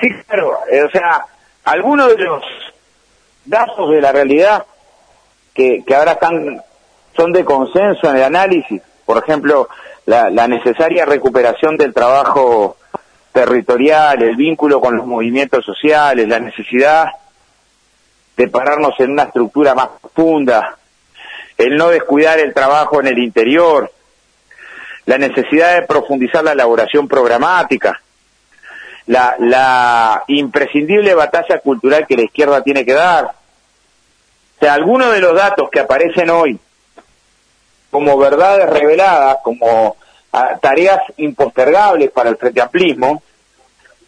Sí, 0.00 0.08
claro, 0.26 0.58
eh, 0.70 0.84
o 0.84 0.90
sea, 0.90 1.26
algunos 1.64 2.16
de 2.16 2.24
los 2.24 2.42
datos 3.48 3.90
de 3.90 4.00
la 4.00 4.12
realidad 4.12 4.64
que, 5.54 5.82
ahora 5.96 6.12
están 6.12 6.62
son 7.16 7.32
de 7.32 7.44
consenso 7.44 8.08
en 8.08 8.16
el 8.16 8.22
análisis, 8.22 8.80
por 9.04 9.18
ejemplo, 9.18 9.68
la, 10.06 10.30
la 10.30 10.46
necesaria 10.46 11.04
recuperación 11.04 11.76
del 11.76 11.92
trabajo 11.92 12.76
territorial, 13.32 14.22
el 14.22 14.36
vínculo 14.36 14.80
con 14.80 14.96
los 14.96 15.06
movimientos 15.06 15.64
sociales, 15.64 16.28
la 16.28 16.38
necesidad 16.38 17.08
de 18.36 18.48
pararnos 18.48 18.94
en 18.98 19.12
una 19.12 19.24
estructura 19.24 19.74
más 19.74 19.88
profunda, 20.00 20.76
el 21.56 21.76
no 21.76 21.88
descuidar 21.88 22.38
el 22.38 22.54
trabajo 22.54 23.00
en 23.00 23.08
el 23.08 23.18
interior, 23.18 23.90
la 25.06 25.18
necesidad 25.18 25.74
de 25.74 25.86
profundizar 25.86 26.44
la 26.44 26.52
elaboración 26.52 27.08
programática, 27.08 28.00
la, 29.06 29.34
la 29.38 30.22
imprescindible 30.28 31.14
batalla 31.14 31.58
cultural 31.60 32.06
que 32.06 32.16
la 32.16 32.22
izquierda 32.22 32.62
tiene 32.62 32.84
que 32.84 32.92
dar. 32.92 33.32
Algunos 34.60 35.12
de 35.12 35.20
los 35.20 35.34
datos 35.34 35.70
que 35.70 35.80
aparecen 35.80 36.30
hoy 36.30 36.58
como 37.90 38.18
verdades 38.18 38.68
reveladas, 38.68 39.38
como 39.42 39.96
ah, 40.32 40.58
tareas 40.60 41.00
impostergables 41.16 42.10
para 42.10 42.30
el 42.30 42.36
frente 42.36 42.60
amplismo, 42.60 43.22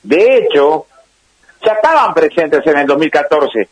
de 0.03 0.39
hecho, 0.39 0.87
ya 1.65 1.73
estaban 1.73 2.15
presentes 2.15 2.67
en 2.67 2.79
el 2.79 2.87
2014, 2.87 3.69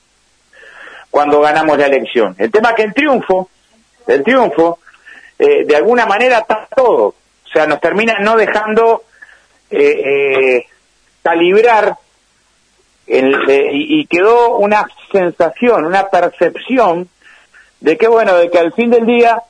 cuando 1.10 1.40
ganamos 1.40 1.78
la 1.78 1.86
elección. 1.86 2.34
El 2.38 2.50
tema 2.50 2.74
que 2.74 2.82
el 2.82 2.94
triunfo, 2.94 3.48
el 4.06 4.22
triunfo, 4.22 4.78
eh, 5.38 5.64
de 5.64 5.76
alguna 5.76 6.06
manera 6.06 6.38
está 6.38 6.68
todo. 6.74 7.06
O 7.06 7.50
sea, 7.52 7.66
nos 7.66 7.80
termina 7.80 8.18
no 8.20 8.36
dejando 8.36 9.04
eh, 9.70 9.78
eh, 9.80 10.66
calibrar 11.22 11.96
el- 13.08 13.48
eh, 13.50 13.70
y, 13.72 14.06
quedó 14.06 14.56
una 14.56 14.86
sensación, 15.12 15.84
una 15.84 16.08
percepción 16.08 17.08
de 17.80 17.96
que, 17.96 18.08
bueno, 18.08 18.34
de 18.36 18.50
que 18.50 18.58
al 18.58 18.72
fin 18.72 18.90
del 18.90 19.06
día 19.06 19.42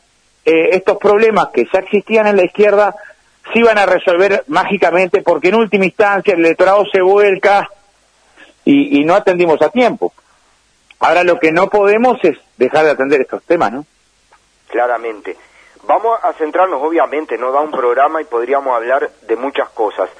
eh, 0.44 0.70
estos 0.72 0.98
problemas 0.98 1.48
que 1.52 1.66
ya 1.72 1.80
existían 1.80 2.26
en 2.26 2.36
la 2.36 2.44
izquierda 2.44 2.94
se 3.52 3.58
iban 3.58 3.78
a 3.78 3.86
resolver 3.86 4.44
mágicamente 4.48 5.22
porque 5.22 5.48
en 5.48 5.54
última 5.56 5.84
instancia 5.86 6.34
el 6.34 6.40
electorado 6.40 6.84
se 6.92 7.00
vuelca 7.00 7.68
y, 8.64 9.00
y 9.00 9.04
no 9.04 9.14
atendimos 9.14 9.60
a 9.62 9.71
tiempo. 9.71 10.12
Ahora 11.00 11.23
lo 11.25 11.38
que 11.38 11.52
no 11.52 11.68
podemos 11.68 12.18
es 12.25 12.36
dejar 12.56 12.84
de 12.84 12.90
atender 12.90 13.21
estos 13.21 13.42
temas, 13.44 13.73
¿no? 13.73 13.86
Claramente. 14.68 15.36
Vamos 15.84 16.18
a 16.23 16.32
centrarnos, 16.34 16.82
obviamente, 16.82 17.38
no 17.38 17.50
da 17.52 17.60
un 17.60 17.71
programa 17.71 18.21
y 18.21 18.25
podríamos 18.25 18.75
hablar 18.76 19.10
de 19.26 19.36
muchas 19.36 19.71
cosas. 19.71 20.10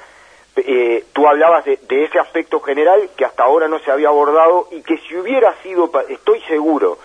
Eh, 0.65 1.05
tú 1.13 1.27
hablabas 1.27 1.65
de, 1.65 1.77
de 1.87 2.03
ese 2.05 2.19
aspecto 2.19 2.59
general 2.59 3.09
que 3.15 3.25
hasta 3.25 3.43
ahora 3.43 3.67
no 3.67 3.79
se 3.79 3.91
había 3.91 4.09
abordado 4.09 4.67
y 4.71 4.81
que 4.81 4.97
si 4.99 5.15
hubiera 5.15 5.53
sido, 5.63 5.89
estoy 6.09 6.41
seguro 6.41 6.97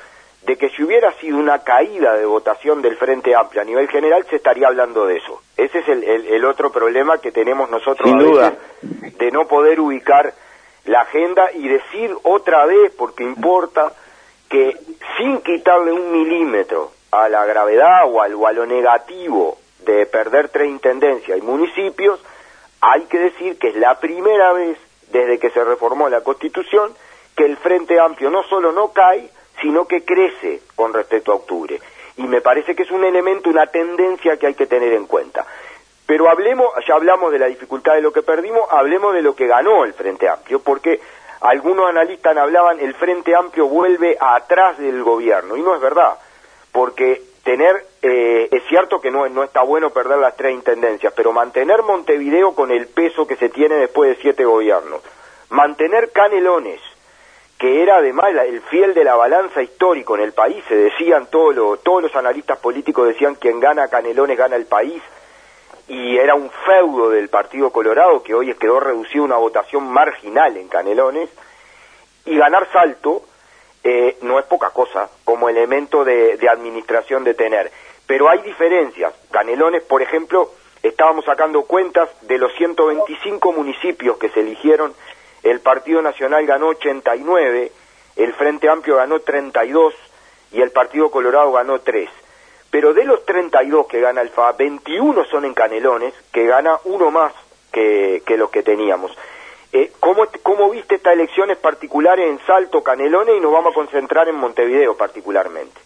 de 0.43 0.57
que 0.57 0.69
si 0.71 0.83
hubiera 0.83 1.11
sido 1.15 1.39
una 1.39 1.61
caída 1.65 2.15
de 2.17 2.27
votación 2.27 2.83
del 2.83 2.97
Frente 2.97 3.35
Amplio 3.35 3.63
a 3.63 3.65
nivel 3.65 3.89
general, 3.89 4.27
se 4.29 4.37
estaría 4.37 4.67
hablando 4.69 5.07
de 5.07 5.17
eso. 5.17 5.41
Ese 5.57 5.79
es 5.79 5.89
el, 5.89 6.05
el- 6.05 6.27
el 6.29 6.45
otro 6.45 6.71
problema 6.71 7.19
que 7.19 7.33
tenemos 7.33 7.71
nosotros 7.71 8.07
Sin 8.09 8.19
a 8.21 8.23
duda. 8.23 8.51
veces, 8.83 9.19
de 9.19 9.31
no 9.31 9.47
poder 9.47 9.81
ubicar 9.81 10.35
la 10.85 11.01
agenda 11.01 11.51
y 11.53 11.67
decir 11.67 12.15
otra 12.25 12.67
vez, 12.67 12.93
porque 12.99 13.25
importa, 13.25 13.93
que 14.51 14.77
sin 15.17 15.41
quitarle 15.41 15.93
un 15.93 16.13
milímetro 16.13 16.91
a 17.11 17.29
la 17.31 17.47
gravedad 17.47 18.03
o, 18.07 18.21
al, 18.21 18.35
o 18.35 18.47
a 18.47 18.53
lo 18.53 18.67
negativo 18.67 19.57
de 19.87 20.05
perder 20.05 20.51
tres 20.51 20.69
intendencias 20.69 21.39
y 21.39 21.43
municipios, 21.43 22.21
hay 22.87 23.03
que 23.07 23.19
decir 23.19 23.59
que 23.59 23.69
es 23.69 23.77
la 23.77 23.99
primera 23.99 24.53
vez 24.53 24.77
desde 25.11 25.39
que 25.39 25.51
se 25.51 25.65
reformó 25.65 26.09
la 26.11 26.21
Constitución 26.21 26.93
que 27.35 27.47
el 27.47 27.57
Frente 27.57 27.99
Amplio 27.99 28.31
no 28.31 28.43
solo 28.43 28.73
no 28.73 28.93
cae, 28.93 29.31
sino 29.63 29.87
que 29.87 30.05
crece 30.05 30.61
con 30.75 30.93
respecto 30.93 31.33
a 31.33 31.37
octubre. 31.37 31.81
Y 32.17 32.25
me 32.25 32.43
parece 32.43 32.75
que 32.75 32.83
es 32.83 32.91
un 32.91 33.05
elemento, 33.05 33.49
una 33.49 33.67
tendencia 33.67 34.37
que 34.37 34.49
hay 34.49 34.55
que 34.55 34.67
tener 34.67 34.93
en 34.93 35.07
cuenta. 35.07 35.47
Pero 36.07 36.29
hablemos, 36.29 36.69
ya 36.87 36.95
hablamos 36.95 37.33
de 37.33 37.39
la 37.39 37.47
dificultad 37.47 37.95
de 37.95 38.03
lo 38.03 38.13
que 38.13 38.23
perdimos, 38.23 38.63
hablemos 38.71 39.15
de 39.15 39.23
lo 39.23 39.35
que 39.35 39.47
ganó 39.47 39.85
el 39.85 39.95
Frente 39.95 40.29
Amplio, 40.29 40.61
porque 40.61 41.01
algunos 41.41 41.89
analistas 41.89 42.37
hablaban 42.37 42.79
el 42.81 42.95
Frente 42.95 43.35
Amplio 43.35 43.67
vuelve 43.67 44.17
atrás 44.21 44.79
del 44.79 45.03
gobierno, 45.03 45.57
y 45.57 45.63
no 45.63 45.75
es 45.75 45.81
verdad, 45.81 46.19
porque 46.71 47.23
tener, 47.45 47.87
eh, 48.03 48.49
es 48.51 48.65
cierto 48.69 49.01
que 49.01 49.11
no, 49.11 49.29
no 49.29 49.45
está 49.45 49.63
bueno 49.63 49.91
perder 49.91 50.19
las 50.19 50.35
tres 50.35 50.55
intendencias, 50.55 51.13
pero 51.15 51.33
mantener 51.33 51.83
Montevideo 51.83 52.55
con 52.55 52.71
el 52.71 52.89
peso 52.89 53.27
que 53.27 53.37
se 53.37 53.51
tiene 53.51 53.77
después 53.77 54.11
de 54.11 54.23
siete 54.23 54.45
gobiernos, 54.45 55.03
mantener 55.51 56.11
Canelones, 56.11 56.81
que 57.59 57.83
era 57.83 57.99
además 57.99 58.35
el 58.47 58.63
fiel 58.63 58.95
de 58.95 59.05
la 59.05 59.15
balanza 59.15 59.63
histórico 59.63 60.17
en 60.17 60.23
el 60.23 60.33
país, 60.33 60.65
se 60.67 60.75
decían 60.75 61.27
todos 61.31 61.55
los, 61.55 61.83
todos 61.83 62.03
los 62.03 62.17
analistas 62.17 62.59
políticos 62.59 63.07
decían 63.07 63.37
quien 63.37 63.61
gana 63.61 63.89
Canelones 63.89 64.39
gana 64.39 64.57
el 64.57 64.67
país, 64.67 65.03
y 65.87 66.17
era 66.17 66.35
un 66.35 66.51
feudo 66.51 67.11
del 67.11 67.29
Partido 67.29 67.71
Colorado 67.71 68.23
que 68.23 68.35
hoy 68.35 68.55
quedó 68.55 68.81
reducido 68.81 69.25
a 69.25 69.27
una 69.27 69.37
votación 69.37 69.87
marginal 69.87 70.57
en 70.57 70.69
Canelones, 70.69 71.29
y 72.25 72.39
ganar 72.39 72.67
Salto 72.73 73.23
eh, 73.87 74.17
no 74.23 74.39
es 74.39 74.47
poca 74.47 74.71
cosa 74.71 75.11
como 75.25 75.51
elemento 75.51 76.05
de, 76.05 76.39
administración 76.51 77.23
de 77.23 77.35
tener. 77.35 77.71
Pero 78.07 78.31
hay 78.31 78.39
diferencias. 78.41 79.13
Canelones, 79.31 79.83
por 79.83 80.01
ejemplo, 80.01 80.51
estábamos 80.83 81.27
sacando 81.27 81.65
cuentas 81.65 82.09
de 82.23 82.39
los 82.39 82.51
125 82.55 83.53
municipios 83.53 84.17
que 84.17 84.31
se 84.31 84.41
eligieron, 84.41 84.95
el 85.43 85.61
Partido 85.61 86.01
Nacional 86.01 86.47
ganó 86.47 86.69
89, 86.69 87.71
el 88.17 88.33
Frente 88.33 88.71
Amplio 88.71 88.97
ganó 88.97 89.21
32 89.21 89.95
y 90.53 90.63
el 90.63 90.71
Partido 90.71 91.11
Colorado 91.11 91.53
ganó 91.53 91.81
3. 91.81 92.09
Pero 92.71 92.95
de 92.95 93.05
los 93.05 93.25
32 93.27 93.87
que 93.87 94.01
gana 94.01 94.23
el 94.23 94.31
FA, 94.31 94.53
21 94.53 95.25
son 95.27 95.45
en 95.45 95.53
Canelones, 95.53 96.15
que 96.33 96.47
gana 96.47 96.79
uno 96.85 97.11
más 97.11 97.35
que, 97.71 98.23
que 98.25 98.39
los 98.39 98.51
que 98.51 98.63
teníamos. 98.63 99.15
Eh, 99.77 99.91
¿cómo, 99.99 100.23
¿Cómo 100.45 100.71
viste 100.71 100.95
estas 100.95 101.15
elecciones 101.15 101.57
particulares 101.57 102.25
en 102.31 102.39
Salto, 102.47 102.81
Canelones 102.81 103.35
y 103.37 103.41
nos 103.41 103.53
vamos 103.53 103.73
a 103.73 103.75
concentrar 103.75 104.29
en 104.29 104.37
Montevideo 104.37 104.97
particularmente? 104.97 105.81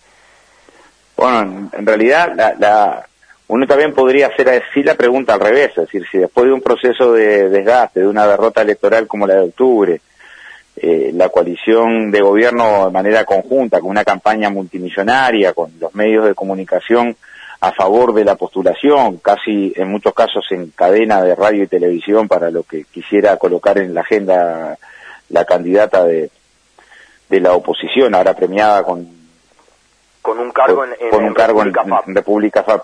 Bueno, 1.16 1.70
en, 1.72 1.86
realidad 1.86 2.32
la, 2.36 2.54
la- 2.58 3.08
uno 3.46 3.66
también 3.66 3.94
podría 3.94 4.26
hacer 4.26 4.46
así 4.50 4.82
la 4.82 4.94
pregunta 4.94 5.32
al 5.32 5.40
revés, 5.40 5.70
es 5.70 5.76
decir, 5.86 6.04
si 6.12 6.18
después 6.18 6.46
de 6.46 6.52
un 6.52 6.60
proceso 6.60 7.14
de 7.14 7.48
desgaste, 7.48 8.00
de 8.00 8.06
una 8.06 8.26
derrota 8.26 8.60
electoral 8.60 9.06
como 9.06 9.26
la 9.26 9.36
de 9.36 9.44
octubre, 9.48 10.00
eh, 10.76 11.10
la 11.14 11.30
coalición 11.30 12.10
de 12.10 12.20
gobierno 12.20 12.84
de 12.84 12.92
manera 12.92 13.24
conjunta, 13.24 13.80
con 13.80 13.88
una 13.88 14.04
campaña 14.04 14.50
multimillonaria, 14.50 15.54
con 15.54 15.72
los 15.80 15.94
medios 15.94 16.26
de 16.26 16.34
comunicación 16.34 17.16
a 17.60 17.72
favor 17.72 18.14
de 18.14 18.24
la 18.24 18.36
postulación, 18.36 19.16
casi 19.18 19.72
en 19.76 19.88
muchos 19.90 20.14
casos 20.14 20.44
en 20.50 20.70
cadena 20.70 21.22
de 21.22 21.34
radio 21.34 21.64
y 21.64 21.66
televisión 21.66 22.28
para 22.28 22.50
lo 22.50 22.62
que 22.62 22.84
quisiera 22.84 23.36
colocar 23.36 23.78
en 23.78 23.94
la 23.94 24.02
agenda 24.02 24.78
la 25.30 25.44
candidata 25.44 26.04
de, 26.04 26.30
de 27.28 27.40
la 27.40 27.54
oposición, 27.54 28.14
ahora 28.14 28.34
premiada 28.34 28.82
con 28.84 29.08
Con 30.22 30.38
un 30.38 30.50
cargo 30.52 30.76
con, 30.76 30.88
en, 30.92 30.96
en- 31.00 31.10
con 31.10 31.20
un 31.22 31.28
en 31.28 31.34
cargo 31.34 31.62
en, 31.62 31.74
República 31.74 31.96
FAP. 31.96 32.08
en 32.08 32.14
República 32.14 32.62
FAP. 32.62 32.82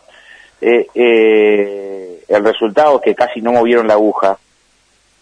Eh, 0.61 0.87
eh, 0.95 2.25
el 2.29 2.45
resultado 2.45 2.97
es 2.97 3.03
que 3.03 3.15
casi 3.15 3.41
no 3.41 3.53
movieron 3.53 3.87
la 3.87 3.95
aguja. 3.95 4.39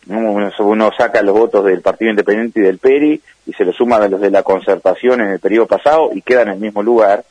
Uno, 0.08 0.50
uno 0.58 0.90
saca 0.96 1.22
los 1.22 1.36
votos 1.38 1.64
del 1.64 1.80
Partido 1.80 2.10
Independiente 2.10 2.58
y 2.60 2.62
del 2.64 2.78
PERI 2.78 3.22
y 3.46 3.52
se 3.52 3.64
los 3.64 3.76
suma 3.76 3.96
a 3.96 4.08
los 4.08 4.20
de 4.20 4.30
la 4.30 4.42
concertación 4.42 5.20
en 5.20 5.28
el 5.28 5.38
periodo 5.40 5.66
pasado 5.66 6.10
y 6.12 6.22
queda 6.22 6.42
en 6.42 6.48
el 6.48 6.58
mismo 6.58 6.82
lugar. 6.82 7.24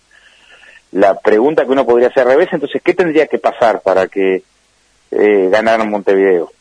La 0.92 1.20
pregunta 1.20 1.66
que 1.66 1.72
uno 1.72 1.86
podría 1.86 2.10
hacer 2.10 2.24
al 2.24 2.34
revés, 2.34 2.50
entonces, 2.52 2.82
¿qué 2.84 2.94
tendría 2.94 3.28
que 3.28 3.38
pasar 3.38 3.82
para 3.82 4.08
que 4.08 4.44
eh, 5.12 5.50
ganaran 5.50 5.90
Montevideo? 5.90 6.52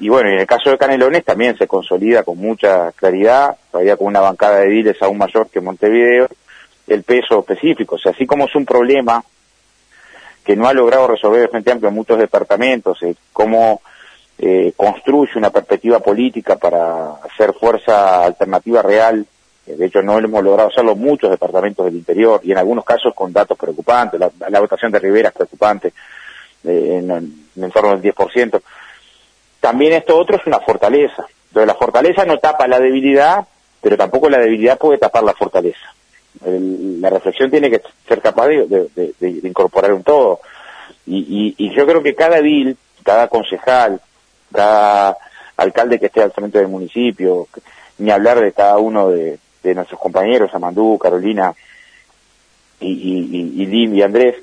y 0.00 0.08
bueno, 0.08 0.30
en 0.30 0.40
el 0.40 0.46
caso 0.46 0.70
de 0.70 0.78
Canelones 0.78 1.24
también 1.24 1.56
se 1.56 1.68
consolida 1.68 2.24
con 2.24 2.38
mucha 2.38 2.90
claridad, 2.92 3.56
todavía 3.70 3.96
con 3.96 4.08
una 4.08 4.20
bancada 4.20 4.58
de 4.58 4.66
ediles 4.66 5.00
aún 5.00 5.18
mayor 5.18 5.48
que 5.48 5.60
Montevideo, 5.60 6.28
el 6.88 7.02
peso 7.04 7.40
específico. 7.40 7.94
O 7.94 7.98
sea, 7.98 8.12
así 8.12 8.26
como 8.26 8.46
es 8.46 8.54
un 8.56 8.66
problema 8.66 9.24
que 10.44 10.56
no 10.56 10.66
ha 10.66 10.74
logrado 10.74 11.06
resolver 11.06 11.42
el 11.42 11.48
Frente 11.48 11.70
Amplio 11.70 11.88
en 11.88 11.94
muchos 11.94 12.18
departamentos, 12.18 13.02
eh, 13.02 13.14
cómo 13.32 13.82
eh, 14.38 14.72
construye 14.76 15.32
una 15.36 15.50
perspectiva 15.50 16.00
política 16.00 16.56
para 16.56 17.12
hacer 17.22 17.54
fuerza 17.54 18.24
alternativa 18.24 18.82
real. 18.82 19.24
Eh, 19.66 19.76
de 19.76 19.86
hecho, 19.86 20.02
no 20.02 20.18
hemos 20.18 20.42
logrado 20.42 20.68
hacerlo 20.68 20.96
muchos 20.96 21.30
departamentos 21.30 21.84
del 21.84 21.94
interior 21.94 22.40
y 22.42 22.52
en 22.52 22.58
algunos 22.58 22.84
casos 22.84 23.14
con 23.14 23.32
datos 23.32 23.58
preocupantes. 23.58 24.20
La, 24.20 24.60
votación 24.60 24.92
de 24.92 24.98
Rivera 24.98 25.28
es 25.28 25.34
preocupante, 25.34 25.92
eh, 26.64 27.00
en, 27.02 27.10
en, 27.10 27.70
torno 27.70 27.96
del 27.96 28.14
10%. 28.14 28.60
También 29.60 29.94
esto 29.94 30.16
otro 30.16 30.36
es 30.36 30.46
una 30.46 30.60
fortaleza. 30.60 31.26
Entonces, 31.48 31.66
la 31.66 31.74
fortaleza 31.74 32.24
no 32.24 32.38
tapa 32.38 32.66
la 32.66 32.80
debilidad, 32.80 33.46
pero 33.80 33.96
tampoco 33.96 34.28
la 34.28 34.38
debilidad 34.38 34.78
puede 34.78 34.98
tapar 34.98 35.24
la 35.24 35.34
fortaleza 35.34 35.94
la 36.42 37.10
reflexión 37.10 37.50
tiene 37.50 37.70
que 37.70 37.82
ser 38.08 38.20
capaz 38.20 38.48
de, 38.48 39.14
incorporar 39.44 39.92
un 39.92 40.02
todo. 40.02 40.40
Y, 41.06 41.74
yo 41.74 41.86
creo 41.86 42.02
que 42.02 42.14
cada 42.14 42.38
edil, 42.38 42.76
cada 43.02 43.28
concejal, 43.28 44.00
cada 44.52 45.16
alcalde 45.56 45.98
que 45.98 46.06
esté 46.06 46.22
al 46.22 46.32
frente 46.32 46.58
del 46.58 46.68
municipio, 46.68 47.48
ni 47.98 48.10
hablar 48.10 48.40
de 48.40 48.52
cada 48.52 48.78
uno 48.78 49.10
de, 49.10 49.38
nuestros 49.72 50.00
compañeros, 50.00 50.52
Amandú, 50.52 50.98
Carolina 50.98 51.54
y, 52.80 52.88
y, 52.88 53.62
y 53.62 53.66
Lim 53.66 53.94
y 53.94 54.02
Andrés, 54.02 54.34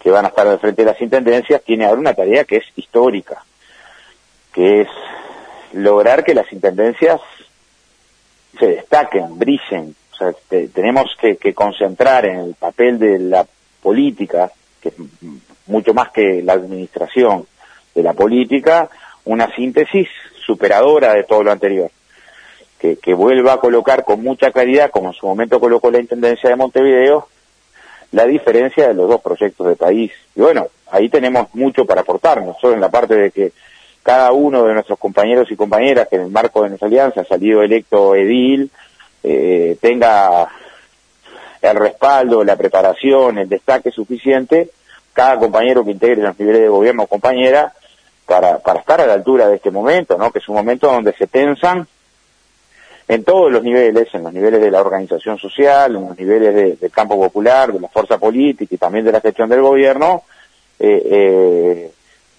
que 0.00 0.10
van 0.10 0.24
a 0.24 0.28
estar 0.28 0.46
al 0.46 0.58
frente 0.58 0.82
de 0.82 0.92
las 0.92 1.00
intendencias, 1.02 1.62
tiene 1.62 1.84
ahora 1.84 2.00
una 2.00 2.14
tarea 2.14 2.44
que 2.44 2.56
es 2.56 2.64
histórica, 2.76 3.44
que 4.54 4.80
es 4.80 4.88
lograr 5.74 6.24
que 6.24 6.34
las 6.34 6.50
intendencias 6.50 7.20
se 8.58 8.66
destaquen, 8.66 9.38
brillen, 9.38 9.94
sea, 10.18 10.34
tenemos 10.72 11.16
que, 11.20 11.54
concentrar 11.54 12.26
en 12.26 12.38
el 12.40 12.54
papel 12.54 12.98
de 12.98 13.18
la 13.18 13.46
política, 13.82 14.50
que 14.80 14.88
es 14.88 14.94
mucho 15.66 15.94
más 15.94 16.10
que 16.10 16.42
la 16.42 16.54
administración 16.54 17.46
de 17.94 18.02
la 18.02 18.12
política, 18.12 18.88
una 19.24 19.54
síntesis 19.54 20.08
superadora 20.44 21.14
de 21.14 21.24
todo 21.24 21.42
lo 21.42 21.52
anterior. 21.52 21.90
Que, 22.78 22.96
que 22.96 23.12
vuelva 23.12 23.54
a 23.54 23.60
colocar 23.60 24.04
con 24.04 24.22
mucha 24.22 24.52
claridad, 24.52 24.90
como 24.90 25.08
en 25.08 25.14
su 25.14 25.26
momento 25.26 25.58
colocó 25.58 25.90
la 25.90 25.98
Intendencia 25.98 26.48
de 26.48 26.54
Montevideo, 26.54 27.26
la 28.12 28.24
diferencia 28.24 28.88
de 28.88 28.94
los 28.94 29.08
dos 29.08 29.20
proyectos 29.20 29.66
de 29.66 29.76
país. 29.76 30.12
Y 30.34 30.40
bueno, 30.40 30.68
ahí 30.90 31.08
tenemos 31.08 31.52
mucho 31.54 31.84
para 31.84 32.02
aportar, 32.02 32.42
no 32.42 32.56
solo 32.60 32.74
en 32.74 32.80
la 32.80 32.88
parte 32.88 33.14
de 33.14 33.30
que 33.30 33.52
cada 34.02 34.32
uno 34.32 34.64
de 34.64 34.74
nuestros 34.74 34.98
compañeros 34.98 35.50
y 35.50 35.56
compañeras 35.56 36.08
que 36.08 36.16
en 36.16 36.22
el 36.22 36.30
marco 36.30 36.62
de 36.62 36.70
nuestra 36.70 36.88
alianza 36.88 37.20
ha 37.20 37.24
salido 37.24 37.62
electo 37.62 38.14
edil, 38.14 38.70
eh, 39.22 39.76
tenga 39.80 40.48
el 41.60 41.76
respaldo, 41.76 42.44
la 42.44 42.56
preparación, 42.56 43.38
el 43.38 43.48
destaque 43.48 43.90
suficiente, 43.90 44.70
cada 45.12 45.38
compañero 45.38 45.84
que 45.84 45.90
integre 45.90 46.22
los 46.22 46.38
niveles 46.38 46.62
de 46.62 46.68
gobierno 46.68 47.02
o 47.02 47.06
compañera, 47.06 47.74
para, 48.24 48.58
para 48.58 48.80
estar 48.80 49.00
a 49.00 49.06
la 49.06 49.14
altura 49.14 49.48
de 49.48 49.56
este 49.56 49.70
momento, 49.70 50.16
¿no? 50.16 50.30
que 50.30 50.38
es 50.38 50.48
un 50.48 50.54
momento 50.54 50.86
donde 50.86 51.12
se 51.14 51.26
tensan 51.26 51.86
en 53.08 53.24
todos 53.24 53.50
los 53.50 53.62
niveles, 53.62 54.08
en 54.12 54.22
los 54.22 54.32
niveles 54.32 54.60
de 54.60 54.70
la 54.70 54.80
organización 54.80 55.38
social, 55.38 55.96
en 55.96 56.08
los 56.08 56.18
niveles 56.18 56.78
del 56.78 56.90
campo 56.90 57.18
popular, 57.18 57.72
de 57.72 57.80
la 57.80 57.88
fuerza 57.88 58.18
política 58.18 58.74
y 58.74 58.78
también 58.78 59.04
de 59.04 59.12
la 59.12 59.20
gestión 59.20 59.48
del 59.48 59.62
gobierno, 59.62 60.24
eh, 60.78 61.90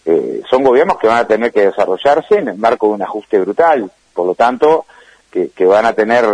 eh, 0.05 0.41
son 0.49 0.63
gobiernos 0.63 0.97
que 0.97 1.07
van 1.07 1.17
a 1.17 1.27
tener 1.27 1.51
que 1.51 1.65
desarrollarse 1.65 2.35
en 2.35 2.49
el 2.49 2.57
marco 2.57 2.87
de 2.87 2.93
un 2.93 3.01
ajuste 3.01 3.39
brutal, 3.39 3.91
por 4.13 4.25
lo 4.25 4.35
tanto, 4.35 4.85
que, 5.31 5.65
van 5.65 5.85
a 5.85 5.93
tener 5.93 6.25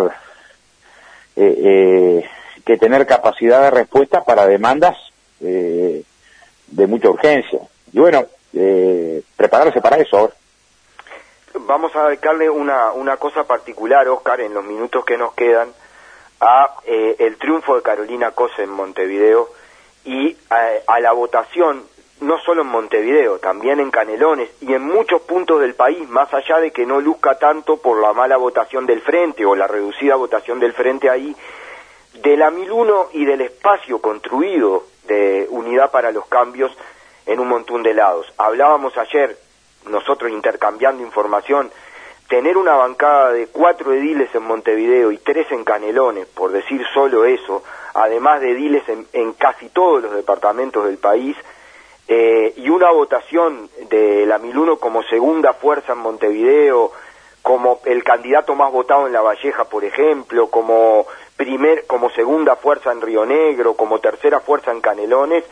eh, 1.35 1.55
eh, 1.63 2.25
que 2.65 2.77
tener 2.77 3.05
capacidad 3.05 3.61
de 3.63 3.71
respuesta 3.71 4.23
para 4.23 4.47
demandas 4.47 4.97
eh, 5.41 6.03
de 6.67 6.87
mucha 6.87 7.09
urgencia. 7.09 7.59
Y 7.91 7.99
bueno, 7.99 8.25
eh, 8.53 9.21
prepararse 9.35 9.81
para 9.81 9.97
eso 9.97 10.31
Vamos 11.61 11.95
a 11.95 12.07
dedicarle 12.07 12.49
una, 12.49 12.91
una 12.91 13.17
cosa 13.17 13.43
particular, 13.45 14.07
Oscar, 14.07 14.41
en 14.41 14.53
los 14.53 14.63
minutos 14.63 15.05
que 15.05 15.17
nos 15.17 15.33
quedan, 15.33 15.73
a 16.41 16.75
el 16.85 17.37
triunfo 17.37 17.75
de 17.75 17.81
Carolina 17.81 18.31
Cose 18.31 18.63
en 18.63 18.69
Montevideo 18.69 19.49
y 20.03 20.35
a 20.49 20.99
la 20.99 21.11
votación 21.13 21.85
no 22.21 22.39
solo 22.39 22.61
en 22.61 22.67
Montevideo, 22.67 23.39
también 23.39 23.79
en 23.79 23.91
Canelones 23.91 24.49
y 24.61 24.73
en 24.73 24.83
muchos 24.83 25.21
puntos 25.21 25.59
del 25.59 25.75
país, 25.75 26.07
más 26.09 26.33
allá 26.33 26.59
de 26.59 26.71
que 26.71 26.85
no 26.85 27.01
luzca 27.01 27.37
tanto 27.37 27.77
por 27.77 28.01
la 28.01 28.13
mala 28.13 28.37
votación 28.37 28.85
del 28.85 29.01
frente 29.01 29.45
o 29.45 29.55
la 29.55 29.67
reducida 29.67 30.15
votación 30.15 30.59
del 30.59 30.73
frente 30.73 31.09
ahí, 31.09 31.35
de 32.13 32.37
la 32.37 32.51
1001 32.51 33.09
y 33.13 33.25
del 33.25 33.41
espacio 33.41 33.99
construido 33.99 34.85
de 35.07 35.47
Unidad 35.49 35.91
para 35.91 36.11
los 36.11 36.25
Cambios 36.27 36.75
en 37.25 37.39
un 37.39 37.49
montón 37.49 37.83
de 37.83 37.93
lados. 37.93 38.31
Hablábamos 38.37 38.97
ayer, 38.97 39.37
nosotros 39.89 40.31
intercambiando 40.31 41.03
información, 41.03 41.71
tener 42.27 42.57
una 42.57 42.75
bancada 42.75 43.31
de 43.31 43.47
cuatro 43.47 43.93
ediles 43.93 44.33
en 44.33 44.43
Montevideo 44.43 45.11
y 45.11 45.17
tres 45.17 45.51
en 45.51 45.63
Canelones, 45.63 46.27
por 46.27 46.51
decir 46.51 46.81
solo 46.93 47.25
eso, 47.25 47.63
además 47.93 48.41
de 48.41 48.51
ediles 48.51 48.83
en 49.13 49.33
casi 49.33 49.69
todos 49.69 50.01
los 50.01 50.13
departamentos 50.15 50.85
del 50.85 50.97
país, 50.97 51.37
eh, 52.07 52.53
y 52.57 52.69
una 52.69 52.91
votación 52.91 53.67
de 53.89 54.25
la 54.27 54.37
Miluno 54.37 54.77
como 54.77 55.01
segunda 55.03 55.53
fuerza 55.53 55.93
en 55.93 55.99
Montevideo, 55.99 56.91
como 57.41 57.79
el 57.85 58.03
candidato 58.03 58.55
más 58.55 58.71
votado 58.71 59.07
en 59.07 59.13
La 59.13 59.21
Valleja, 59.21 59.65
por 59.65 59.83
ejemplo, 59.83 60.47
como 60.49 61.07
primer, 61.35 61.85
como 61.87 62.11
segunda 62.11 62.55
fuerza 62.55 62.91
en 62.91 63.01
Río 63.01 63.25
Negro, 63.25 63.73
como 63.73 63.99
tercera 63.99 64.39
fuerza 64.39 64.71
en 64.71 64.81
Canelones. 64.81 65.43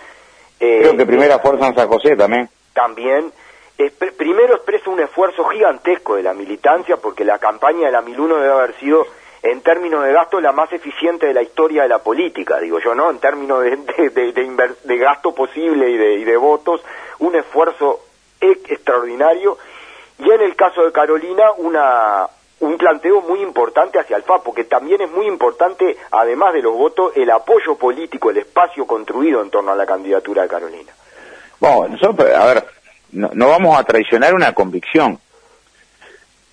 Eh, 0.59 0.79
Creo 0.81 0.97
que 0.97 1.05
primera 1.05 1.39
fuerza 1.39 1.67
en 1.67 1.75
San 1.75 1.87
José 1.87 2.15
también. 2.15 2.49
También. 2.73 3.31
Primero 4.17 4.55
expresa 4.55 4.89
un 4.89 4.99
esfuerzo 4.99 5.43
gigantesco 5.45 6.15
de 6.15 6.23
la 6.23 6.33
militancia, 6.33 6.97
porque 6.97 7.25
la 7.25 7.39
campaña 7.39 7.87
de 7.87 7.91
la 7.91 8.01
Miluno 8.01 8.37
debe 8.37 8.53
haber 8.53 8.75
sido 8.75 9.05
en 9.41 9.61
términos 9.61 10.03
de 10.05 10.13
gasto 10.13 10.39
la 10.39 10.53
más 10.53 10.71
eficiente 10.71 11.27
de 11.27 11.33
la 11.33 11.41
historia 11.41 11.83
de 11.83 11.89
la 11.89 11.99
política, 11.99 12.59
digo 12.59 12.79
yo, 12.79 12.95
¿no? 12.95 13.09
En 13.11 13.19
términos 13.19 13.61
de, 13.61 14.77
de, 14.83 14.97
gasto 14.97 15.35
posible 15.35 15.89
y 15.89 15.97
de, 15.97 16.13
y 16.15 16.23
de 16.23 16.37
votos, 16.37 16.81
un 17.19 17.35
esfuerzo 17.35 17.99
extraordinario. 18.39 19.57
Y 20.19 20.31
en 20.31 20.41
el 20.41 20.55
caso 20.55 20.85
de 20.85 20.93
Carolina, 20.93 21.51
una, 21.57 22.25
un 22.61 22.77
planteo 22.77 23.21
muy 23.21 23.41
importante 23.41 23.99
hacia 23.99 24.15
el 24.15 24.23
FA, 24.23 24.39
porque 24.39 24.63
también 24.63 25.01
es 25.01 25.11
muy 25.11 25.27
importante, 25.27 25.97
además 26.11 26.53
de 26.53 26.61
los 26.61 26.73
votos, 26.73 27.11
el 27.15 27.29
apoyo 27.29 27.75
político, 27.75 28.29
el 28.29 28.37
espacio 28.37 28.87
construido 28.87 29.41
en 29.41 29.49
torno 29.49 29.71
a 29.71 29.75
la 29.75 29.85
candidatura 29.85 30.43
de 30.43 30.47
Carolina. 30.47 30.93
Bueno, 31.59 31.89
nosotros, 31.89 32.29
a 32.31 32.45
ver, 32.45 32.65
no, 33.13 33.31
no 33.33 33.49
vamos 33.49 33.79
a 33.79 33.83
traicionar 33.83 34.33
una 34.33 34.53
convicción, 34.53 35.19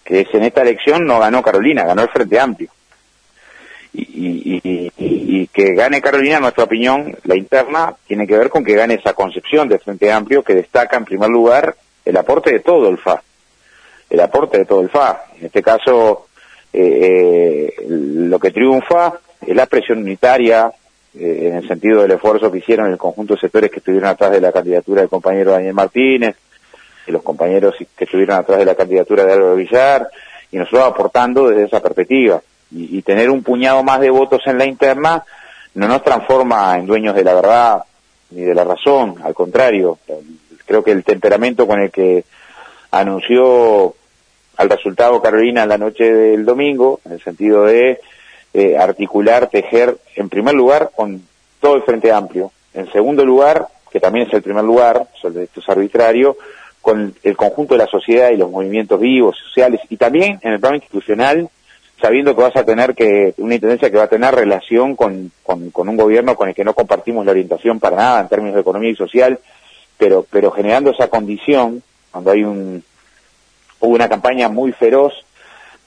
que 0.04 0.20
es 0.20 0.34
en 0.34 0.44
esta 0.44 0.62
elección 0.62 1.06
no 1.06 1.18
ganó 1.18 1.42
Carolina, 1.42 1.84
ganó 1.84 2.02
el 2.02 2.08
Frente 2.08 2.38
Amplio 2.38 2.70
y, 3.92 5.48
que 5.52 5.74
gane 5.74 6.00
Carolina, 6.00 6.36
en 6.36 6.42
nuestra 6.42 6.64
opinión, 6.64 7.16
la 7.24 7.36
interna, 7.36 7.94
tiene 8.06 8.26
que 8.26 8.36
ver 8.36 8.48
con 8.48 8.64
que 8.64 8.74
gane 8.74 8.94
esa 8.94 9.14
concepción 9.14 9.68
de 9.68 9.78
Frente 9.78 10.12
Amplio 10.12 10.42
que 10.42 10.54
destaca 10.54 10.96
en 10.96 11.04
primer 11.04 11.28
lugar 11.28 11.74
el 12.04 12.16
aporte 12.16 12.52
de 12.52 12.60
todo 12.60 12.88
el 12.88 12.98
FA, 12.98 13.22
el 14.08 14.20
aporte 14.20 14.58
de 14.58 14.64
todo 14.64 14.80
el 14.80 14.90
FA. 14.90 15.24
En 15.38 15.46
este 15.46 15.62
caso, 15.62 16.28
eh, 16.72 17.74
eh, 17.78 17.86
lo 17.88 18.38
que 18.38 18.52
triunfa 18.52 19.14
es 19.44 19.56
la 19.56 19.66
presión 19.66 19.98
unitaria, 19.98 20.72
eh, 21.14 21.48
en 21.48 21.56
el 21.56 21.66
sentido 21.66 22.02
del 22.02 22.12
esfuerzo 22.12 22.52
que 22.52 22.58
hicieron 22.58 22.90
el 22.90 22.98
conjunto 22.98 23.34
de 23.34 23.40
sectores 23.40 23.70
que 23.70 23.78
estuvieron 23.78 24.08
atrás 24.08 24.30
de 24.30 24.40
la 24.40 24.52
candidatura 24.52 25.00
del 25.00 25.10
compañero 25.10 25.52
Daniel 25.52 25.74
Martínez, 25.74 26.36
y 27.10 27.12
los 27.12 27.22
compañeros 27.22 27.74
que 27.96 28.04
estuvieron 28.04 28.38
atrás 28.38 28.58
de 28.58 28.64
la 28.64 28.76
candidatura 28.76 29.24
de 29.24 29.32
Álvaro 29.32 29.56
Villar, 29.56 30.08
y 30.52 30.56
nosotros 30.56 30.84
aportando 30.84 31.48
desde 31.48 31.64
esa 31.64 31.80
perspectiva. 31.80 32.40
Y, 32.72 33.02
tener 33.02 33.30
un 33.30 33.42
puñado 33.42 33.82
más 33.82 34.00
de 34.00 34.10
votos 34.10 34.42
en 34.46 34.56
la 34.56 34.64
interna 34.64 35.24
no 35.74 35.88
nos 35.88 36.04
transforma 36.04 36.78
en 36.78 36.86
dueños 36.86 37.16
de 37.16 37.24
la 37.24 37.34
verdad 37.34 37.82
ni 38.30 38.42
de 38.42 38.54
la 38.54 38.62
razón, 38.62 39.16
al 39.24 39.34
contrario, 39.34 39.98
creo 40.64 40.84
que 40.84 40.92
el 40.92 41.02
temperamento 41.02 41.66
con 41.66 41.80
el 41.80 41.90
que 41.90 42.22
anunció 42.92 43.92
al 44.56 44.70
resultado 44.70 45.20
Carolina 45.20 45.66
la 45.66 45.78
noche 45.78 46.12
del 46.12 46.44
domingo, 46.44 47.00
en 47.04 47.12
el 47.12 47.22
sentido 47.24 47.64
de 47.64 48.00
eh, 48.54 48.78
articular, 48.78 49.48
tejer, 49.48 49.96
en 50.14 50.28
primer 50.28 50.54
lugar, 50.54 50.92
con 50.94 51.22
todo 51.58 51.74
el 51.74 51.82
Frente 51.82 52.12
Amplio, 52.12 52.52
en 52.72 52.90
segundo 52.92 53.24
lugar, 53.24 53.66
que 53.90 53.98
también 53.98 54.28
es 54.28 54.34
el 54.34 54.42
primer 54.42 54.62
lugar, 54.62 55.08
esto 55.12 55.60
es 55.60 55.68
arbitrario, 55.68 56.36
con 56.80 57.14
el 57.22 57.36
conjunto 57.36 57.74
de 57.74 57.84
la 57.84 57.86
sociedad 57.86 58.30
y 58.30 58.36
los 58.36 58.50
movimientos 58.50 58.98
vivos, 59.00 59.36
sociales, 59.36 59.80
y 59.88 59.96
también 59.96 60.38
en 60.42 60.52
el 60.52 60.60
plano 60.60 60.76
institucional, 60.76 61.48
sabiendo 62.00 62.34
que 62.34 62.42
vas 62.42 62.56
a 62.56 62.64
tener 62.64 62.94
que, 62.94 63.34
una 63.38 63.54
intendencia 63.54 63.90
que 63.90 63.98
va 63.98 64.04
a 64.04 64.08
tener 64.08 64.34
relación 64.34 64.96
con, 64.96 65.30
con, 65.42 65.70
un 65.88 65.96
gobierno 65.96 66.34
con 66.34 66.48
el 66.48 66.54
que 66.54 66.64
no 66.64 66.74
compartimos 66.74 67.24
la 67.26 67.32
orientación 67.32 67.78
para 67.78 67.96
nada 67.96 68.20
en 68.20 68.28
términos 68.28 68.54
de 68.54 68.62
economía 68.62 68.90
y 68.90 68.96
social, 68.96 69.38
pero, 69.98 70.24
pero 70.30 70.50
generando 70.50 70.90
esa 70.90 71.08
condición, 71.08 71.82
cuando 72.10 72.30
hay 72.30 72.44
un, 72.44 72.82
hubo 73.80 73.94
una 73.94 74.08
campaña 74.08 74.48
muy 74.48 74.72
feroz 74.72 75.12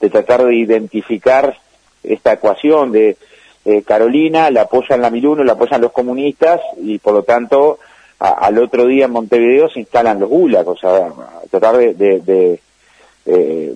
de 0.00 0.10
tratar 0.10 0.44
de 0.44 0.54
identificar 0.54 1.56
esta 2.04 2.34
ecuación 2.34 2.92
de 2.92 3.16
eh, 3.64 3.82
Carolina, 3.82 4.50
la 4.50 4.62
apoyan 4.62 5.00
la 5.00 5.10
Miluno, 5.10 5.42
la 5.42 5.54
apoyan 5.54 5.80
los 5.80 5.92
comunistas 5.92 6.60
y 6.76 6.98
por 6.98 7.14
lo 7.14 7.22
tanto 7.22 7.78
al 8.30 8.58
otro 8.58 8.86
día 8.86 9.04
en 9.04 9.10
Montevideo 9.10 9.68
se 9.68 9.80
instalan 9.80 10.20
los 10.20 10.28
gulag, 10.28 10.66
o 10.66 10.76
sea, 10.76 11.12
tratar 11.50 11.76
de, 11.76 12.60
eh, 13.26 13.74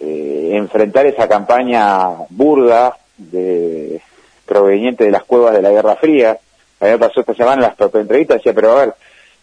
eh, 0.00 0.50
enfrentar 0.52 1.06
esa 1.06 1.28
campaña 1.28 2.08
burda 2.30 2.96
de 3.16 4.00
proveniente 4.46 5.04
de 5.04 5.10
las 5.10 5.24
cuevas 5.24 5.54
de 5.54 5.62
la 5.62 5.70
Guerra 5.70 5.96
Fría. 5.96 6.38
A 6.80 6.84
mí 6.84 6.90
me 6.90 6.98
pasó 6.98 7.20
esta 7.20 7.34
semana 7.34 7.74
las 7.78 7.94
entrevistas, 7.94 8.38
decía, 8.38 8.54
pero 8.54 8.72
a 8.72 8.86
ver, 8.86 8.94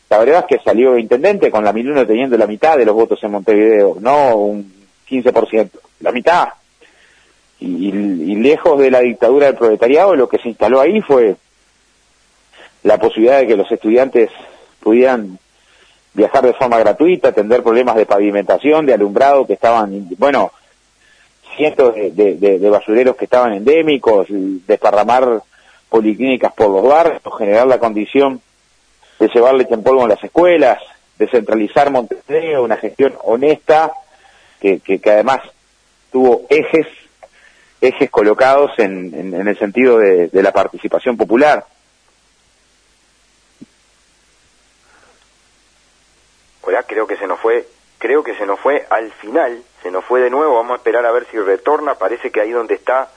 la 0.10 0.17
verdad 0.17 0.45
es 0.47 0.58
que 0.58 0.63
salió 0.63 0.97
intendente 0.97 1.49
con 1.49 1.63
la 1.63 1.71
Miluno 1.71 2.06
teniendo 2.06 2.38
la 2.38 2.47
mitad 2.47 2.77
de 2.77 2.86
los 2.86 2.95
votos 2.95 3.23
en 3.23 3.32
Montevideo, 3.32 3.97
no 3.99 4.36
un 4.36 4.73
15%, 5.10 5.69
la 6.01 6.12
mitad. 6.12 6.49
Y, 7.60 7.91
lejos 8.41 8.80
de 8.80 8.89
la 8.89 9.01
dictadura 9.01 9.45
del 9.45 9.56
proletariado, 9.56 10.15
lo 10.15 10.27
que 10.27 10.39
se 10.39 10.49
instaló 10.49 10.82
ahí 10.82 10.99
fue 11.01 11.36
la 12.83 12.97
posibilidad 12.97 13.39
de 13.39 13.47
que 13.47 13.57
los 13.57 13.71
estudiantes 13.71 14.29
pudieran 14.79 15.37
viajar 16.13 16.45
de 16.45 16.53
forma 16.53 16.79
gratuita, 16.79 17.29
atender 17.29 17.63
problemas 17.63 17.95
de 17.95 18.05
pavimentación, 18.05 18.85
de 18.85 18.93
alumbrado 18.93 19.45
que 19.45 19.53
estaban, 19.53 20.09
bueno, 20.17 20.51
cientos 21.55 21.95
de, 21.95 22.69
basureros 22.69 23.15
que 23.15 23.25
estaban 23.25 23.53
endémicos, 23.53 24.27
desparramar 24.29 25.41
policlínicas 25.89 26.53
por 26.53 26.69
los 26.69 26.83
barrios, 26.83 27.21
generar 27.37 27.67
la 27.67 27.79
condición 27.79 28.41
de 29.19 29.27
llevar 29.27 29.53
leche 29.55 29.73
en 29.73 29.83
polvo 29.83 30.03
en 30.03 30.09
las 30.09 30.23
escuelas, 30.23 30.79
descentralizar 31.17 31.91
Montevideo, 31.91 32.63
una 32.63 32.77
gestión 32.77 33.13
honesta 33.23 33.91
que, 34.59 34.79
que, 34.79 34.99
además 35.11 35.41
tuvo 36.11 36.43
ejes 36.49 36.87
ejes 37.81 38.11
colocados 38.11 38.71
en, 38.77 39.33
en, 39.33 39.47
el 39.47 39.57
sentido 39.57 39.97
de, 39.97 40.29
la 40.33 40.51
participación 40.51 41.17
popular. 41.17 41.65
Hola, 46.62 46.84
creo 46.84 47.08
que 47.08 47.17
se 47.17 47.28
nos 47.28 47.39
fue, 47.39 47.65
creo 47.97 48.24
que 48.24 48.36
se 48.36 48.45
nos 48.45 48.60
fue 48.60 48.86
al 48.89 49.12
final, 49.13 49.62
se 49.82 49.91
nos 49.91 50.06
fue 50.06 50.21
de 50.21 50.30
nuevo, 50.30 50.56
vamos 50.56 50.74
a 50.74 50.76
esperar 50.76 51.06
a 51.06 51.12
ver 51.12 51.26
si 51.32 51.38
retorna, 51.38 51.95
parece 51.95 52.32
que 52.32 52.41
ahí 52.41 52.52
donde 52.52 52.76
está 52.76 53.10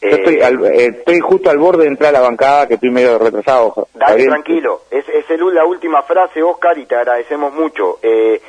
estoy, 0.00 0.36
eh, 0.36 0.86
estoy 0.98 1.20
justo 1.20 1.50
al 1.50 1.58
borde 1.58 1.82
de 1.82 1.88
entrar 1.88 2.14
a 2.14 2.20
la 2.20 2.26
bancada, 2.26 2.66
que 2.66 2.74
estoy 2.74 2.90
medio 2.90 3.18
retrasado. 3.18 3.88
Dale, 3.94 4.26
tranquilo. 4.26 4.82
Es, 4.90 5.08
es 5.08 5.28
el, 5.30 5.54
la 5.54 5.64
última 5.64 6.02
frase, 6.02 6.42
Oscar, 6.42 6.78
y 6.78 6.86
te 6.86 6.96
agradecemos 6.96 7.52
mucho. 7.52 7.98
Eh, 8.02 8.40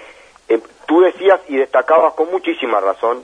eh, 0.48 0.60
tú 0.86 1.02
decías 1.02 1.40
y 1.48 1.58
destacabas 1.58 2.14
con 2.14 2.32
muchísima 2.32 2.80
razón 2.80 3.24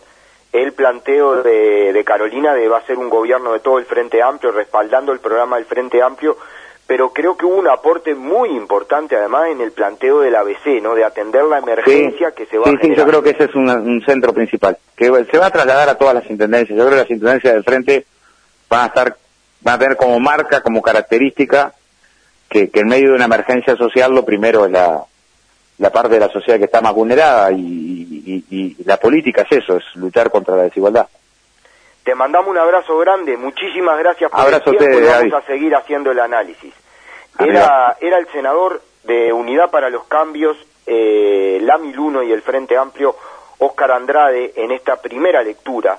el 0.51 0.73
planteo 0.73 1.43
de, 1.43 1.91
de 1.91 2.03
Carolina 2.05 2.53
de 2.53 2.69
va 2.69 2.77
a 2.77 2.85
ser 2.85 2.97
un 2.97 3.09
gobierno 3.09 3.51
de 3.51 3.59
todo 3.59 3.77
el 3.77 3.85
Frente 3.85 4.21
Amplio, 4.21 4.51
respaldando 4.51 5.11
el 5.11 5.19
programa 5.19 5.57
del 5.57 5.65
Frente 5.65 6.01
Amplio, 6.01 6.37
pero 6.87 7.11
creo 7.11 7.35
que 7.35 7.45
hubo 7.45 7.55
un 7.55 7.67
aporte 7.67 8.13
muy 8.13 8.49
importante 8.49 9.15
además 9.15 9.49
en 9.49 9.61
el 9.61 9.71
planteo 9.71 10.19
del 10.19 10.35
ABC, 10.35 10.81
¿no? 10.83 10.93
De 10.93 11.03
atender 11.03 11.43
la 11.45 11.57
emergencia 11.57 12.31
que 12.31 12.45
se 12.45 12.57
va 12.57 12.65
sí, 12.65 12.75
a 12.75 12.81
Sí, 12.81 12.95
yo 12.95 13.05
creo 13.07 13.23
que 13.23 13.31
ese 13.31 13.45
es 13.45 13.55
un, 13.55 14.03
centro 14.05 14.33
principal, 14.33 14.77
que 14.95 15.05
se 15.31 15.37
va 15.37 15.47
a 15.47 15.51
trasladar 15.51 15.89
a 15.89 15.97
todas 15.97 16.13
las 16.13 16.29
intendencias. 16.29 16.77
Yo 16.77 16.85
creo 16.85 16.97
que 16.97 17.03
las 17.03 17.11
intendencias 17.11 17.53
del 17.53 17.63
Frente 17.63 18.05
van 18.69 18.81
a 18.81 18.85
estar, 18.87 19.17
van 19.61 19.75
a 19.75 19.79
tener 19.79 19.97
como 19.97 20.19
marca, 20.19 20.61
como 20.61 20.81
característica, 20.81 21.73
que, 22.47 22.69
en 22.71 22.87
medio 22.87 23.09
de 23.09 23.15
una 23.15 23.25
emergencia 23.25 23.75
social 23.75 24.13
lo 24.13 24.23
primero 24.23 24.65
es 24.65 24.71
la, 24.71 25.03
la 25.79 25.89
parte 25.89 26.13
de 26.13 26.19
la 26.19 26.29
sociedad 26.29 26.59
que 26.59 26.65
está 26.65 26.81
más 26.81 26.93
vulnerada 26.93 27.51
y, 27.51 28.75
la 28.85 28.97
política 28.97 29.41
es 29.49 29.63
eso, 29.63 29.77
es 29.77 29.83
luchar 29.95 30.29
contra 30.29 30.55
la 30.55 30.63
desigualdad. 30.63 31.07
Te 32.05 32.13
mandamos 32.13 32.51
un 32.51 32.57
abrazo 32.59 32.99
grande, 32.99 33.35
muchísimas 33.35 33.97
gracias 33.97 34.29
por 34.29 34.39
abrazo 34.39 34.69
el 34.69 34.77
tiempo 34.77 35.07
vamos 35.07 35.33
a 35.33 35.41
seguir 35.47 35.75
haciendo 35.75 36.11
el 36.11 36.19
análisis. 36.19 36.71
Era, 37.39 37.97
era 37.99 38.19
el 38.19 38.27
senador 38.27 38.79
de 39.03 39.33
Unidad 39.33 39.71
para 39.71 39.89
los 39.89 40.05
Cambios, 40.05 40.55
eh, 40.85 41.57
Lamil 41.63 41.97
1 41.97 42.21
y 42.21 42.31
el 42.31 42.43
Frente 42.43 42.77
Amplio, 42.77 43.15
Óscar 43.57 43.91
Andrade, 43.91 44.53
en 44.55 44.71
esta 44.71 44.97
primera 44.97 45.41
lectura 45.41 45.97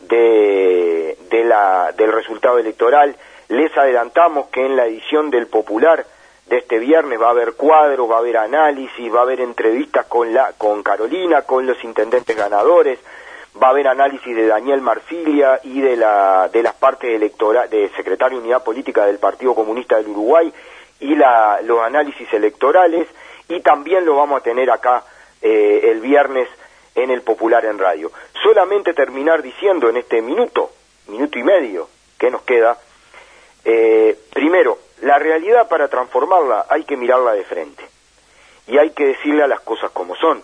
de, 0.00 1.18
de 1.28 1.44
la, 1.44 1.92
del 1.92 2.12
resultado 2.12 2.58
electoral. 2.58 3.14
Les 3.48 3.76
adelantamos 3.76 4.46
que 4.48 4.64
en 4.64 4.74
la 4.74 4.86
edición 4.86 5.28
del 5.28 5.48
Popular 5.48 6.06
de 6.46 6.56
este 6.56 6.78
viernes 6.78 7.20
va 7.20 7.26
a 7.26 7.32
haber 7.32 7.56
cuadros, 7.56 8.10
va 8.10 8.16
a 8.16 8.20
haber 8.20 8.38
análisis, 8.38 9.14
va 9.14 9.18
a 9.18 9.24
haber 9.24 9.42
entrevistas 9.42 10.06
con, 10.06 10.32
la, 10.32 10.54
con 10.56 10.82
Carolina, 10.82 11.42
con 11.42 11.66
los 11.66 11.84
intendentes 11.84 12.34
ganadores, 12.34 12.98
va 13.60 13.68
a 13.68 13.70
haber 13.70 13.88
análisis 13.88 14.34
de 14.34 14.46
Daniel 14.46 14.80
Marfilia 14.80 15.60
y 15.62 15.80
de, 15.80 15.96
la, 15.96 16.48
de 16.52 16.62
las 16.62 16.74
partes 16.74 17.10
electorales, 17.10 17.70
de 17.70 17.88
secretario 17.90 18.38
de 18.38 18.44
Unidad 18.44 18.64
Política 18.64 19.06
del 19.06 19.18
Partido 19.18 19.54
Comunista 19.54 19.96
del 19.96 20.08
Uruguay 20.08 20.52
y 21.00 21.14
la, 21.14 21.60
los 21.62 21.80
análisis 21.80 22.32
electorales 22.32 23.08
y 23.48 23.60
también 23.60 24.04
lo 24.04 24.16
vamos 24.16 24.40
a 24.40 24.44
tener 24.44 24.70
acá 24.70 25.04
eh, 25.40 25.90
el 25.90 26.00
viernes 26.00 26.48
en 26.94 27.10
el 27.10 27.22
Popular 27.22 27.64
en 27.64 27.78
Radio. 27.78 28.10
Solamente 28.42 28.94
terminar 28.94 29.42
diciendo 29.42 29.88
en 29.88 29.98
este 29.98 30.22
minuto, 30.22 30.70
minuto 31.08 31.38
y 31.38 31.42
medio 31.42 31.88
que 32.18 32.30
nos 32.30 32.42
queda, 32.42 32.78
eh, 33.64 34.16
primero, 34.32 34.78
la 35.02 35.18
realidad 35.18 35.68
para 35.68 35.88
transformarla 35.88 36.66
hay 36.68 36.84
que 36.84 36.96
mirarla 36.96 37.32
de 37.32 37.44
frente 37.44 37.84
y 38.66 38.78
hay 38.78 38.90
que 38.90 39.06
decirle 39.06 39.42
a 39.42 39.48
las 39.48 39.60
cosas 39.60 39.90
como 39.90 40.16
son. 40.16 40.42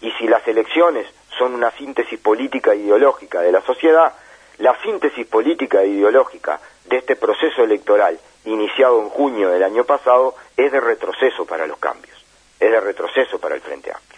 Y 0.00 0.10
si 0.12 0.26
las 0.26 0.46
elecciones 0.48 1.06
son 1.38 1.54
una 1.54 1.70
síntesis 1.72 2.18
política 2.18 2.72
e 2.72 2.78
ideológica 2.78 3.40
de 3.40 3.52
la 3.52 3.62
sociedad, 3.62 4.12
la 4.58 4.74
síntesis 4.82 5.26
política 5.26 5.82
e 5.82 5.88
ideológica 5.88 6.60
de 6.84 6.98
este 6.98 7.16
proceso 7.16 7.64
electoral 7.64 8.18
iniciado 8.44 9.00
en 9.00 9.08
junio 9.08 9.50
del 9.50 9.62
año 9.62 9.84
pasado 9.84 10.34
es 10.56 10.70
de 10.70 10.80
retroceso 10.80 11.44
para 11.46 11.66
los 11.66 11.78
cambios, 11.78 12.16
es 12.60 12.70
de 12.70 12.80
retroceso 12.80 13.38
para 13.38 13.54
el 13.54 13.60
Frente 13.60 13.90
Amplio 13.90 14.14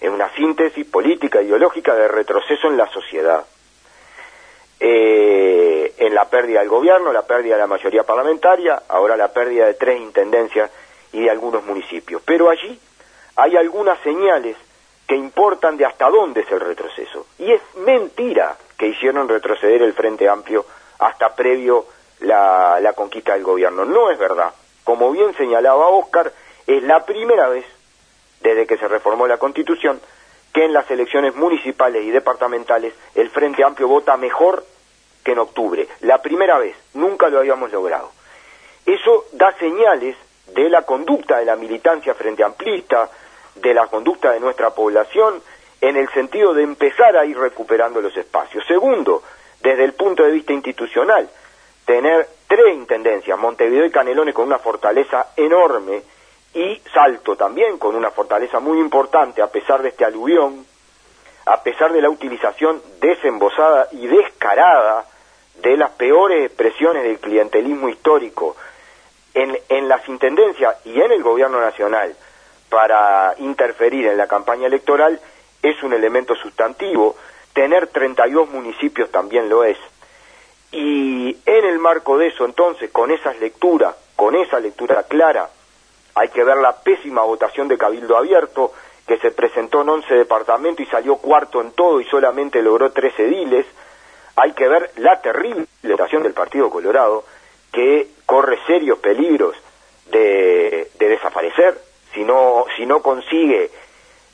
es 0.00 0.08
una 0.08 0.32
síntesis 0.34 0.86
política, 0.86 1.42
ideológica 1.42 1.94
de 1.94 2.08
retroceso 2.08 2.68
en 2.68 2.76
la 2.76 2.88
sociedad. 2.88 3.44
Eh, 4.80 5.94
en 5.98 6.14
la 6.14 6.26
pérdida 6.26 6.60
del 6.60 6.68
gobierno, 6.68 7.12
la 7.12 7.26
pérdida 7.26 7.56
de 7.56 7.62
la 7.62 7.66
mayoría 7.66 8.04
parlamentaria, 8.04 8.82
ahora 8.88 9.16
la 9.16 9.32
pérdida 9.32 9.66
de 9.66 9.74
tres 9.74 10.00
intendencias 10.00 10.70
y 11.12 11.22
de 11.22 11.30
algunos 11.30 11.64
municipios. 11.64 12.22
Pero 12.24 12.48
allí 12.48 12.78
hay 13.34 13.56
algunas 13.56 13.98
señales 14.02 14.56
que 15.08 15.16
importan 15.16 15.78
de 15.78 15.86
hasta 15.86 16.10
dónde 16.10 16.42
es 16.42 16.52
el 16.52 16.60
retroceso. 16.60 17.26
Y 17.38 17.50
es 17.50 17.62
mentira 17.76 18.56
que 18.76 18.88
hicieron 18.88 19.26
retroceder 19.26 19.82
el 19.82 19.94
Frente 19.94 20.28
Amplio 20.28 20.66
hasta 20.98 21.34
previo 21.34 21.86
la, 22.20 22.78
la 22.80 22.92
conquista 22.92 23.32
del 23.32 23.42
gobierno. 23.42 23.86
No 23.86 24.10
es 24.10 24.18
verdad. 24.18 24.52
Como 24.84 25.10
bien 25.10 25.34
señalaba 25.34 25.88
Oscar, 25.88 26.30
es 26.66 26.82
la 26.82 27.04
primera 27.06 27.48
vez 27.48 27.64
desde 28.40 28.66
que 28.66 28.76
se 28.76 28.86
reformó 28.86 29.26
la 29.26 29.38
Constitución, 29.38 29.98
que 30.52 30.66
en 30.66 30.74
las 30.74 30.90
elecciones 30.90 31.34
municipales 31.34 32.04
y 32.04 32.10
departamentales 32.10 32.92
el 33.14 33.30
Frente 33.30 33.64
Amplio 33.64 33.88
vota 33.88 34.16
mejor 34.18 34.62
que 35.24 35.32
en 35.32 35.38
octubre. 35.38 35.88
La 36.00 36.20
primera 36.20 36.58
vez, 36.58 36.76
nunca 36.94 37.28
lo 37.28 37.38
habíamos 37.38 37.72
logrado. 37.72 38.12
Eso 38.84 39.24
da 39.32 39.52
señales 39.58 40.16
de 40.54 40.68
la 40.68 40.82
conducta 40.82 41.38
de 41.38 41.44
la 41.44 41.56
militancia 41.56 42.14
frente 42.14 42.42
amplista, 42.42 43.10
de 43.60 43.74
la 43.74 43.86
conducta 43.86 44.32
de 44.32 44.40
nuestra 44.40 44.70
población, 44.70 45.42
en 45.80 45.96
el 45.96 46.08
sentido 46.10 46.54
de 46.54 46.62
empezar 46.62 47.16
a 47.16 47.24
ir 47.24 47.38
recuperando 47.38 48.00
los 48.00 48.16
espacios. 48.16 48.64
Segundo, 48.66 49.22
desde 49.60 49.84
el 49.84 49.92
punto 49.92 50.24
de 50.24 50.32
vista 50.32 50.52
institucional, 50.52 51.28
tener 51.84 52.28
tres 52.46 52.74
intendencias, 52.74 53.38
Montevideo 53.38 53.86
y 53.86 53.90
Canelones, 53.90 54.34
con 54.34 54.46
una 54.46 54.58
fortaleza 54.58 55.28
enorme, 55.36 56.02
y 56.54 56.80
Salto 56.92 57.36
también 57.36 57.78
con 57.78 57.94
una 57.94 58.10
fortaleza 58.10 58.58
muy 58.58 58.78
importante 58.78 59.42
a 59.42 59.48
pesar 59.48 59.82
de 59.82 59.90
este 59.90 60.04
aluvión, 60.04 60.64
a 61.46 61.62
pesar 61.62 61.92
de 61.92 62.02
la 62.02 62.10
utilización 62.10 62.82
desembosada 63.00 63.88
y 63.92 64.06
descarada 64.06 65.04
de 65.62 65.76
las 65.76 65.90
peores 65.92 66.46
expresiones 66.46 67.02
del 67.04 67.18
clientelismo 67.18 67.88
histórico 67.88 68.56
en, 69.34 69.58
en 69.68 69.88
las 69.88 70.08
intendencias 70.08 70.76
y 70.84 71.00
en 71.00 71.12
el 71.12 71.22
gobierno 71.22 71.60
nacional 71.60 72.14
para 72.68 73.34
interferir 73.38 74.06
en 74.06 74.16
la 74.16 74.26
campaña 74.26 74.66
electoral 74.66 75.20
es 75.62 75.82
un 75.82 75.92
elemento 75.92 76.34
sustantivo. 76.36 77.16
Tener 77.52 77.88
32 77.88 78.48
municipios 78.50 79.10
también 79.10 79.48
lo 79.48 79.64
es. 79.64 79.78
Y 80.70 81.36
en 81.46 81.64
el 81.64 81.78
marco 81.78 82.18
de 82.18 82.28
eso, 82.28 82.44
entonces, 82.44 82.90
con 82.90 83.10
esas 83.10 83.38
lecturas, 83.40 83.94
con 84.16 84.36
esa 84.36 84.60
lectura 84.60 85.02
clara 85.04 85.48
hay 86.14 86.28
que 86.30 86.42
ver 86.42 86.56
la 86.56 86.72
pésima 86.72 87.22
votación 87.22 87.68
de 87.68 87.78
Cabildo 87.78 88.16
Abierto, 88.16 88.72
que 89.06 89.18
se 89.18 89.30
presentó 89.30 89.82
en 89.82 89.88
11 89.88 90.14
departamentos 90.14 90.84
y 90.84 90.90
salió 90.90 91.16
cuarto 91.16 91.60
en 91.60 91.70
todo 91.70 92.00
y 92.00 92.04
solamente 92.06 92.60
logró 92.60 92.90
13 92.90 93.24
ediles. 93.24 93.66
Hay 94.34 94.52
que 94.52 94.68
ver 94.68 94.90
la 94.96 95.20
terrible 95.20 95.66
votación 95.84 96.24
del 96.24 96.34
Partido 96.34 96.70
Colorado, 96.70 97.24
que 97.72 98.08
corre 98.26 98.58
serios 98.66 98.98
peligros 98.98 99.54
de, 100.10 100.90
desaparecer 100.98 101.80
si 102.12 102.24
no, 102.24 102.64
si 102.76 102.86
no 102.86 103.02
consigue 103.02 103.70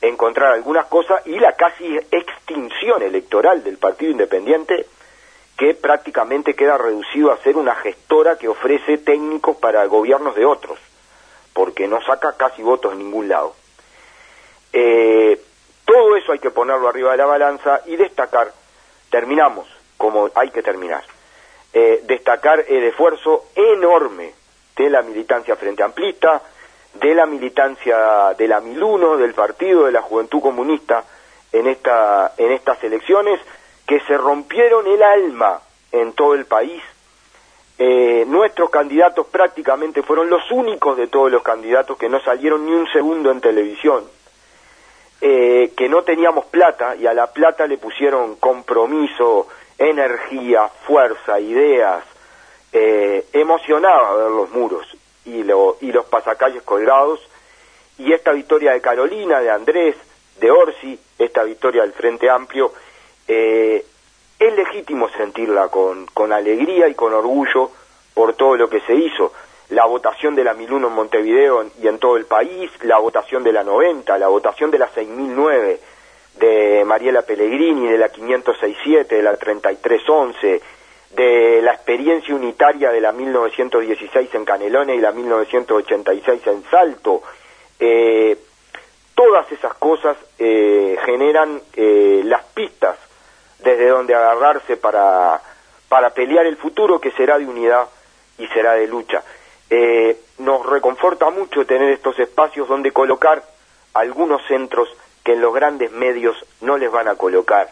encontrar 0.01 0.53
algunas 0.53 0.85
cosas 0.87 1.25
y 1.25 1.39
la 1.39 1.53
casi 1.53 1.97
extinción 2.11 3.01
electoral 3.01 3.63
del 3.63 3.77
Partido 3.77 4.11
Independiente 4.11 4.85
que 5.57 5.73
prácticamente 5.73 6.53
queda 6.53 6.77
reducido 6.77 7.31
a 7.31 7.37
ser 7.37 7.55
una 7.55 7.75
gestora 7.75 8.37
que 8.37 8.49
ofrece 8.49 8.97
técnicos 8.97 9.55
para 9.57 9.85
gobiernos 9.85 10.35
de 10.35 10.45
otros, 10.45 10.77
porque 11.53 11.87
no 11.87 12.01
saca 12.01 12.35
casi 12.35 12.61
votos 12.61 12.91
en 12.93 12.99
ningún 12.99 13.29
lado. 13.29 13.55
Eh, 14.73 15.41
todo 15.85 16.17
eso 16.17 16.33
hay 16.33 16.39
que 16.39 16.51
ponerlo 16.51 16.89
arriba 16.89 17.11
de 17.11 17.17
la 17.17 17.25
balanza 17.25 17.81
y 17.85 17.95
destacar, 17.95 18.51
terminamos 19.09 19.67
como 19.97 20.29
hay 20.35 20.49
que 20.49 20.61
terminar, 20.61 21.03
eh, 21.71 22.01
destacar 22.03 22.65
el 22.67 22.83
esfuerzo 22.83 23.45
enorme 23.55 24.33
de 24.75 24.89
la 24.89 25.01
militancia 25.03 25.55
frente 25.55 25.83
amplista, 25.83 26.41
de 26.99 27.13
la 27.13 27.25
militancia 27.25 28.33
de 28.37 28.47
la 28.47 28.59
Miluno, 28.61 29.17
del 29.17 29.33
Partido 29.33 29.85
de 29.85 29.91
la 29.91 30.01
Juventud 30.01 30.41
Comunista 30.41 31.03
en, 31.51 31.67
esta, 31.67 32.33
en 32.37 32.51
estas 32.51 32.83
elecciones, 32.83 33.39
que 33.85 33.99
se 34.01 34.17
rompieron 34.17 34.87
el 34.87 35.01
alma 35.03 35.59
en 35.91 36.13
todo 36.13 36.33
el 36.33 36.45
país. 36.45 36.81
Eh, 37.77 38.23
nuestros 38.27 38.69
candidatos 38.69 39.27
prácticamente 39.27 40.01
fueron 40.01 40.29
los 40.29 40.49
únicos 40.51 40.97
de 40.97 41.07
todos 41.07 41.29
los 41.29 41.43
candidatos 41.43 41.97
que 41.97 42.07
no 42.07 42.21
salieron 42.21 42.65
ni 42.65 42.71
un 42.71 42.87
segundo 42.87 43.31
en 43.31 43.41
televisión, 43.41 44.05
eh, 45.19 45.73
que 45.75 45.89
no 45.89 46.03
teníamos 46.03 46.45
plata 46.45 46.95
y 46.95 47.05
a 47.05 47.13
la 47.13 47.27
plata 47.27 47.67
le 47.67 47.77
pusieron 47.77 48.37
compromiso, 48.37 49.47
energía, 49.77 50.69
fuerza, 50.87 51.39
ideas, 51.39 52.05
eh, 52.71 53.25
emocionaba 53.33 54.15
ver 54.15 54.31
los 54.31 54.49
muros 54.51 54.97
y, 55.25 55.43
lo, 55.43 55.77
y 55.81 55.91
los 55.91 56.05
pasacalles 56.05 56.63
colgados 56.63 57.19
y 57.97 58.11
esta 58.11 58.31
victoria 58.31 58.73
de 58.73 58.81
Carolina, 58.81 59.39
de 59.39 59.49
Andrés, 59.49 59.95
de 60.39 60.51
Orsi, 60.51 60.99
esta 61.17 61.43
victoria 61.43 61.81
del 61.81 61.93
Frente 61.93 62.29
Amplio, 62.29 62.73
eh, 63.27 63.85
es 64.37 64.55
legítimo 64.55 65.07
sentirla 65.09 65.69
con, 65.69 66.05
con 66.07 66.33
alegría 66.33 66.87
y 66.87 66.93
con 66.93 67.13
orgullo 67.13 67.71
por 68.13 68.33
todo 68.33 68.57
lo 68.57 68.69
que 68.69 68.81
se 68.81 68.95
hizo. 68.95 69.31
La 69.69 69.85
votación 69.85 70.35
de 70.35 70.43
la 70.43 70.53
1001 70.53 70.87
en 70.87 70.93
Montevideo 70.93 71.65
y 71.81 71.87
en 71.87 71.97
todo 71.97 72.17
el 72.17 72.25
país, 72.25 72.69
la 72.83 72.99
votación 72.99 73.43
de 73.43 73.53
la 73.53 73.63
90, 73.63 74.17
la 74.17 74.27
votación 74.27 74.69
de 74.71 74.79
la 74.79 74.89
6009 74.89 75.79
de 76.37 76.83
Mariela 76.85 77.21
Pellegrini, 77.21 77.87
de 77.87 77.97
la 77.97 78.09
5067, 78.09 79.15
de 79.15 79.23
la 79.23 79.37
3311, 79.37 80.61
de 81.15 81.61
la 81.61 81.73
experiencia 81.73 82.35
unitaria 82.35 82.91
de 82.91 82.99
la 82.99 83.11
1916 83.11 84.35
en 84.35 84.45
Canelones 84.45 84.97
y 84.97 85.01
la 85.01 85.11
1986 85.11 86.47
en 86.47 86.63
Salto. 86.69 87.23
Eh, 87.79 88.37
todas 89.13 89.49
esas 89.51 89.73
cosas 89.75 90.17
eh, 90.37 90.97
generan 91.05 91.61
eh, 91.73 92.21
las 92.25 92.43
pistas 92.45 92.97
desde 93.59 93.87
donde 93.87 94.13
agarrarse 94.13 94.75
para, 94.77 95.41
para 95.87 96.09
pelear 96.09 96.45
el 96.45 96.57
futuro 96.57 96.99
que 96.99 97.11
será 97.11 97.37
de 97.37 97.45
unidad 97.45 97.87
y 98.37 98.47
será 98.47 98.73
de 98.73 98.87
lucha. 98.87 99.23
Nos 100.37 100.65
reconforta 100.65 101.29
mucho 101.29 101.65
tener 101.65 101.89
estos 101.91 102.19
espacios 102.19 102.67
donde 102.67 102.91
colocar 102.91 103.41
algunos 103.93 104.45
centros 104.47 104.89
que 105.23 105.33
en 105.33 105.41
los 105.41 105.53
grandes 105.53 105.91
medios 105.91 106.35
no 106.61 106.77
les 106.77 106.91
van 106.91 107.07
a 107.07 107.15
colocar, 107.15 107.69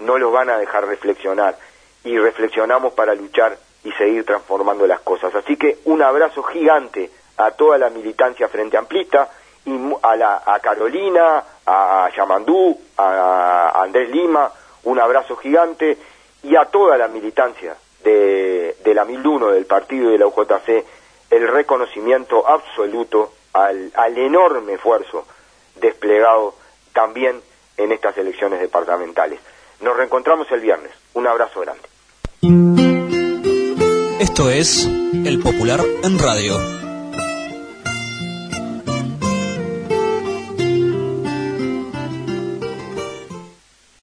no 0.00 0.18
los 0.18 0.32
van 0.32 0.50
a 0.50 0.58
dejar 0.58 0.86
reflexionar 0.86 1.56
y 2.04 2.18
reflexionamos 2.18 2.92
para 2.92 3.14
luchar 3.14 3.56
y 3.82 3.92
seguir 3.92 4.24
transformando 4.24 4.86
las 4.86 5.00
cosas. 5.00 5.34
Así 5.34 5.56
que 5.56 5.78
un 5.84 6.02
abrazo 6.02 6.42
gigante 6.42 7.10
a 7.36 7.50
toda 7.52 7.78
la 7.78 7.90
militancia 7.90 8.48
frente 8.48 8.76
amplista 8.76 9.28
y 9.64 9.72
a, 10.02 10.16
la, 10.16 10.42
a 10.46 10.60
Carolina, 10.60 11.42
a 11.66 12.10
Yamandú, 12.14 12.78
a 12.98 13.82
Andrés 13.82 14.10
Lima, 14.10 14.50
un 14.84 14.98
abrazo 14.98 15.36
gigante 15.36 15.96
y 16.42 16.54
a 16.56 16.66
toda 16.66 16.98
la 16.98 17.08
militancia 17.08 17.74
de, 18.02 18.76
de 18.84 18.94
la 18.94 19.04
1001 19.04 19.50
del 19.50 19.66
partido 19.66 20.10
de 20.10 20.18
la 20.18 20.26
UJC 20.26 20.84
el 21.30 21.48
reconocimiento 21.48 22.46
absoluto 22.46 23.32
al, 23.54 23.90
al 23.94 24.18
enorme 24.18 24.74
esfuerzo 24.74 25.26
desplegado 25.76 26.54
también 26.92 27.40
en 27.76 27.92
estas 27.92 28.16
elecciones 28.18 28.60
departamentales. 28.60 29.40
Nos 29.80 29.96
reencontramos 29.96 30.50
el 30.52 30.60
viernes. 30.60 30.92
Un 31.14 31.26
abrazo 31.26 31.60
grande. 31.60 31.93
Esto 34.20 34.50
es 34.50 34.84
El 35.24 35.38
Popular 35.40 35.80
en 36.02 36.18
Radio. 36.18 36.83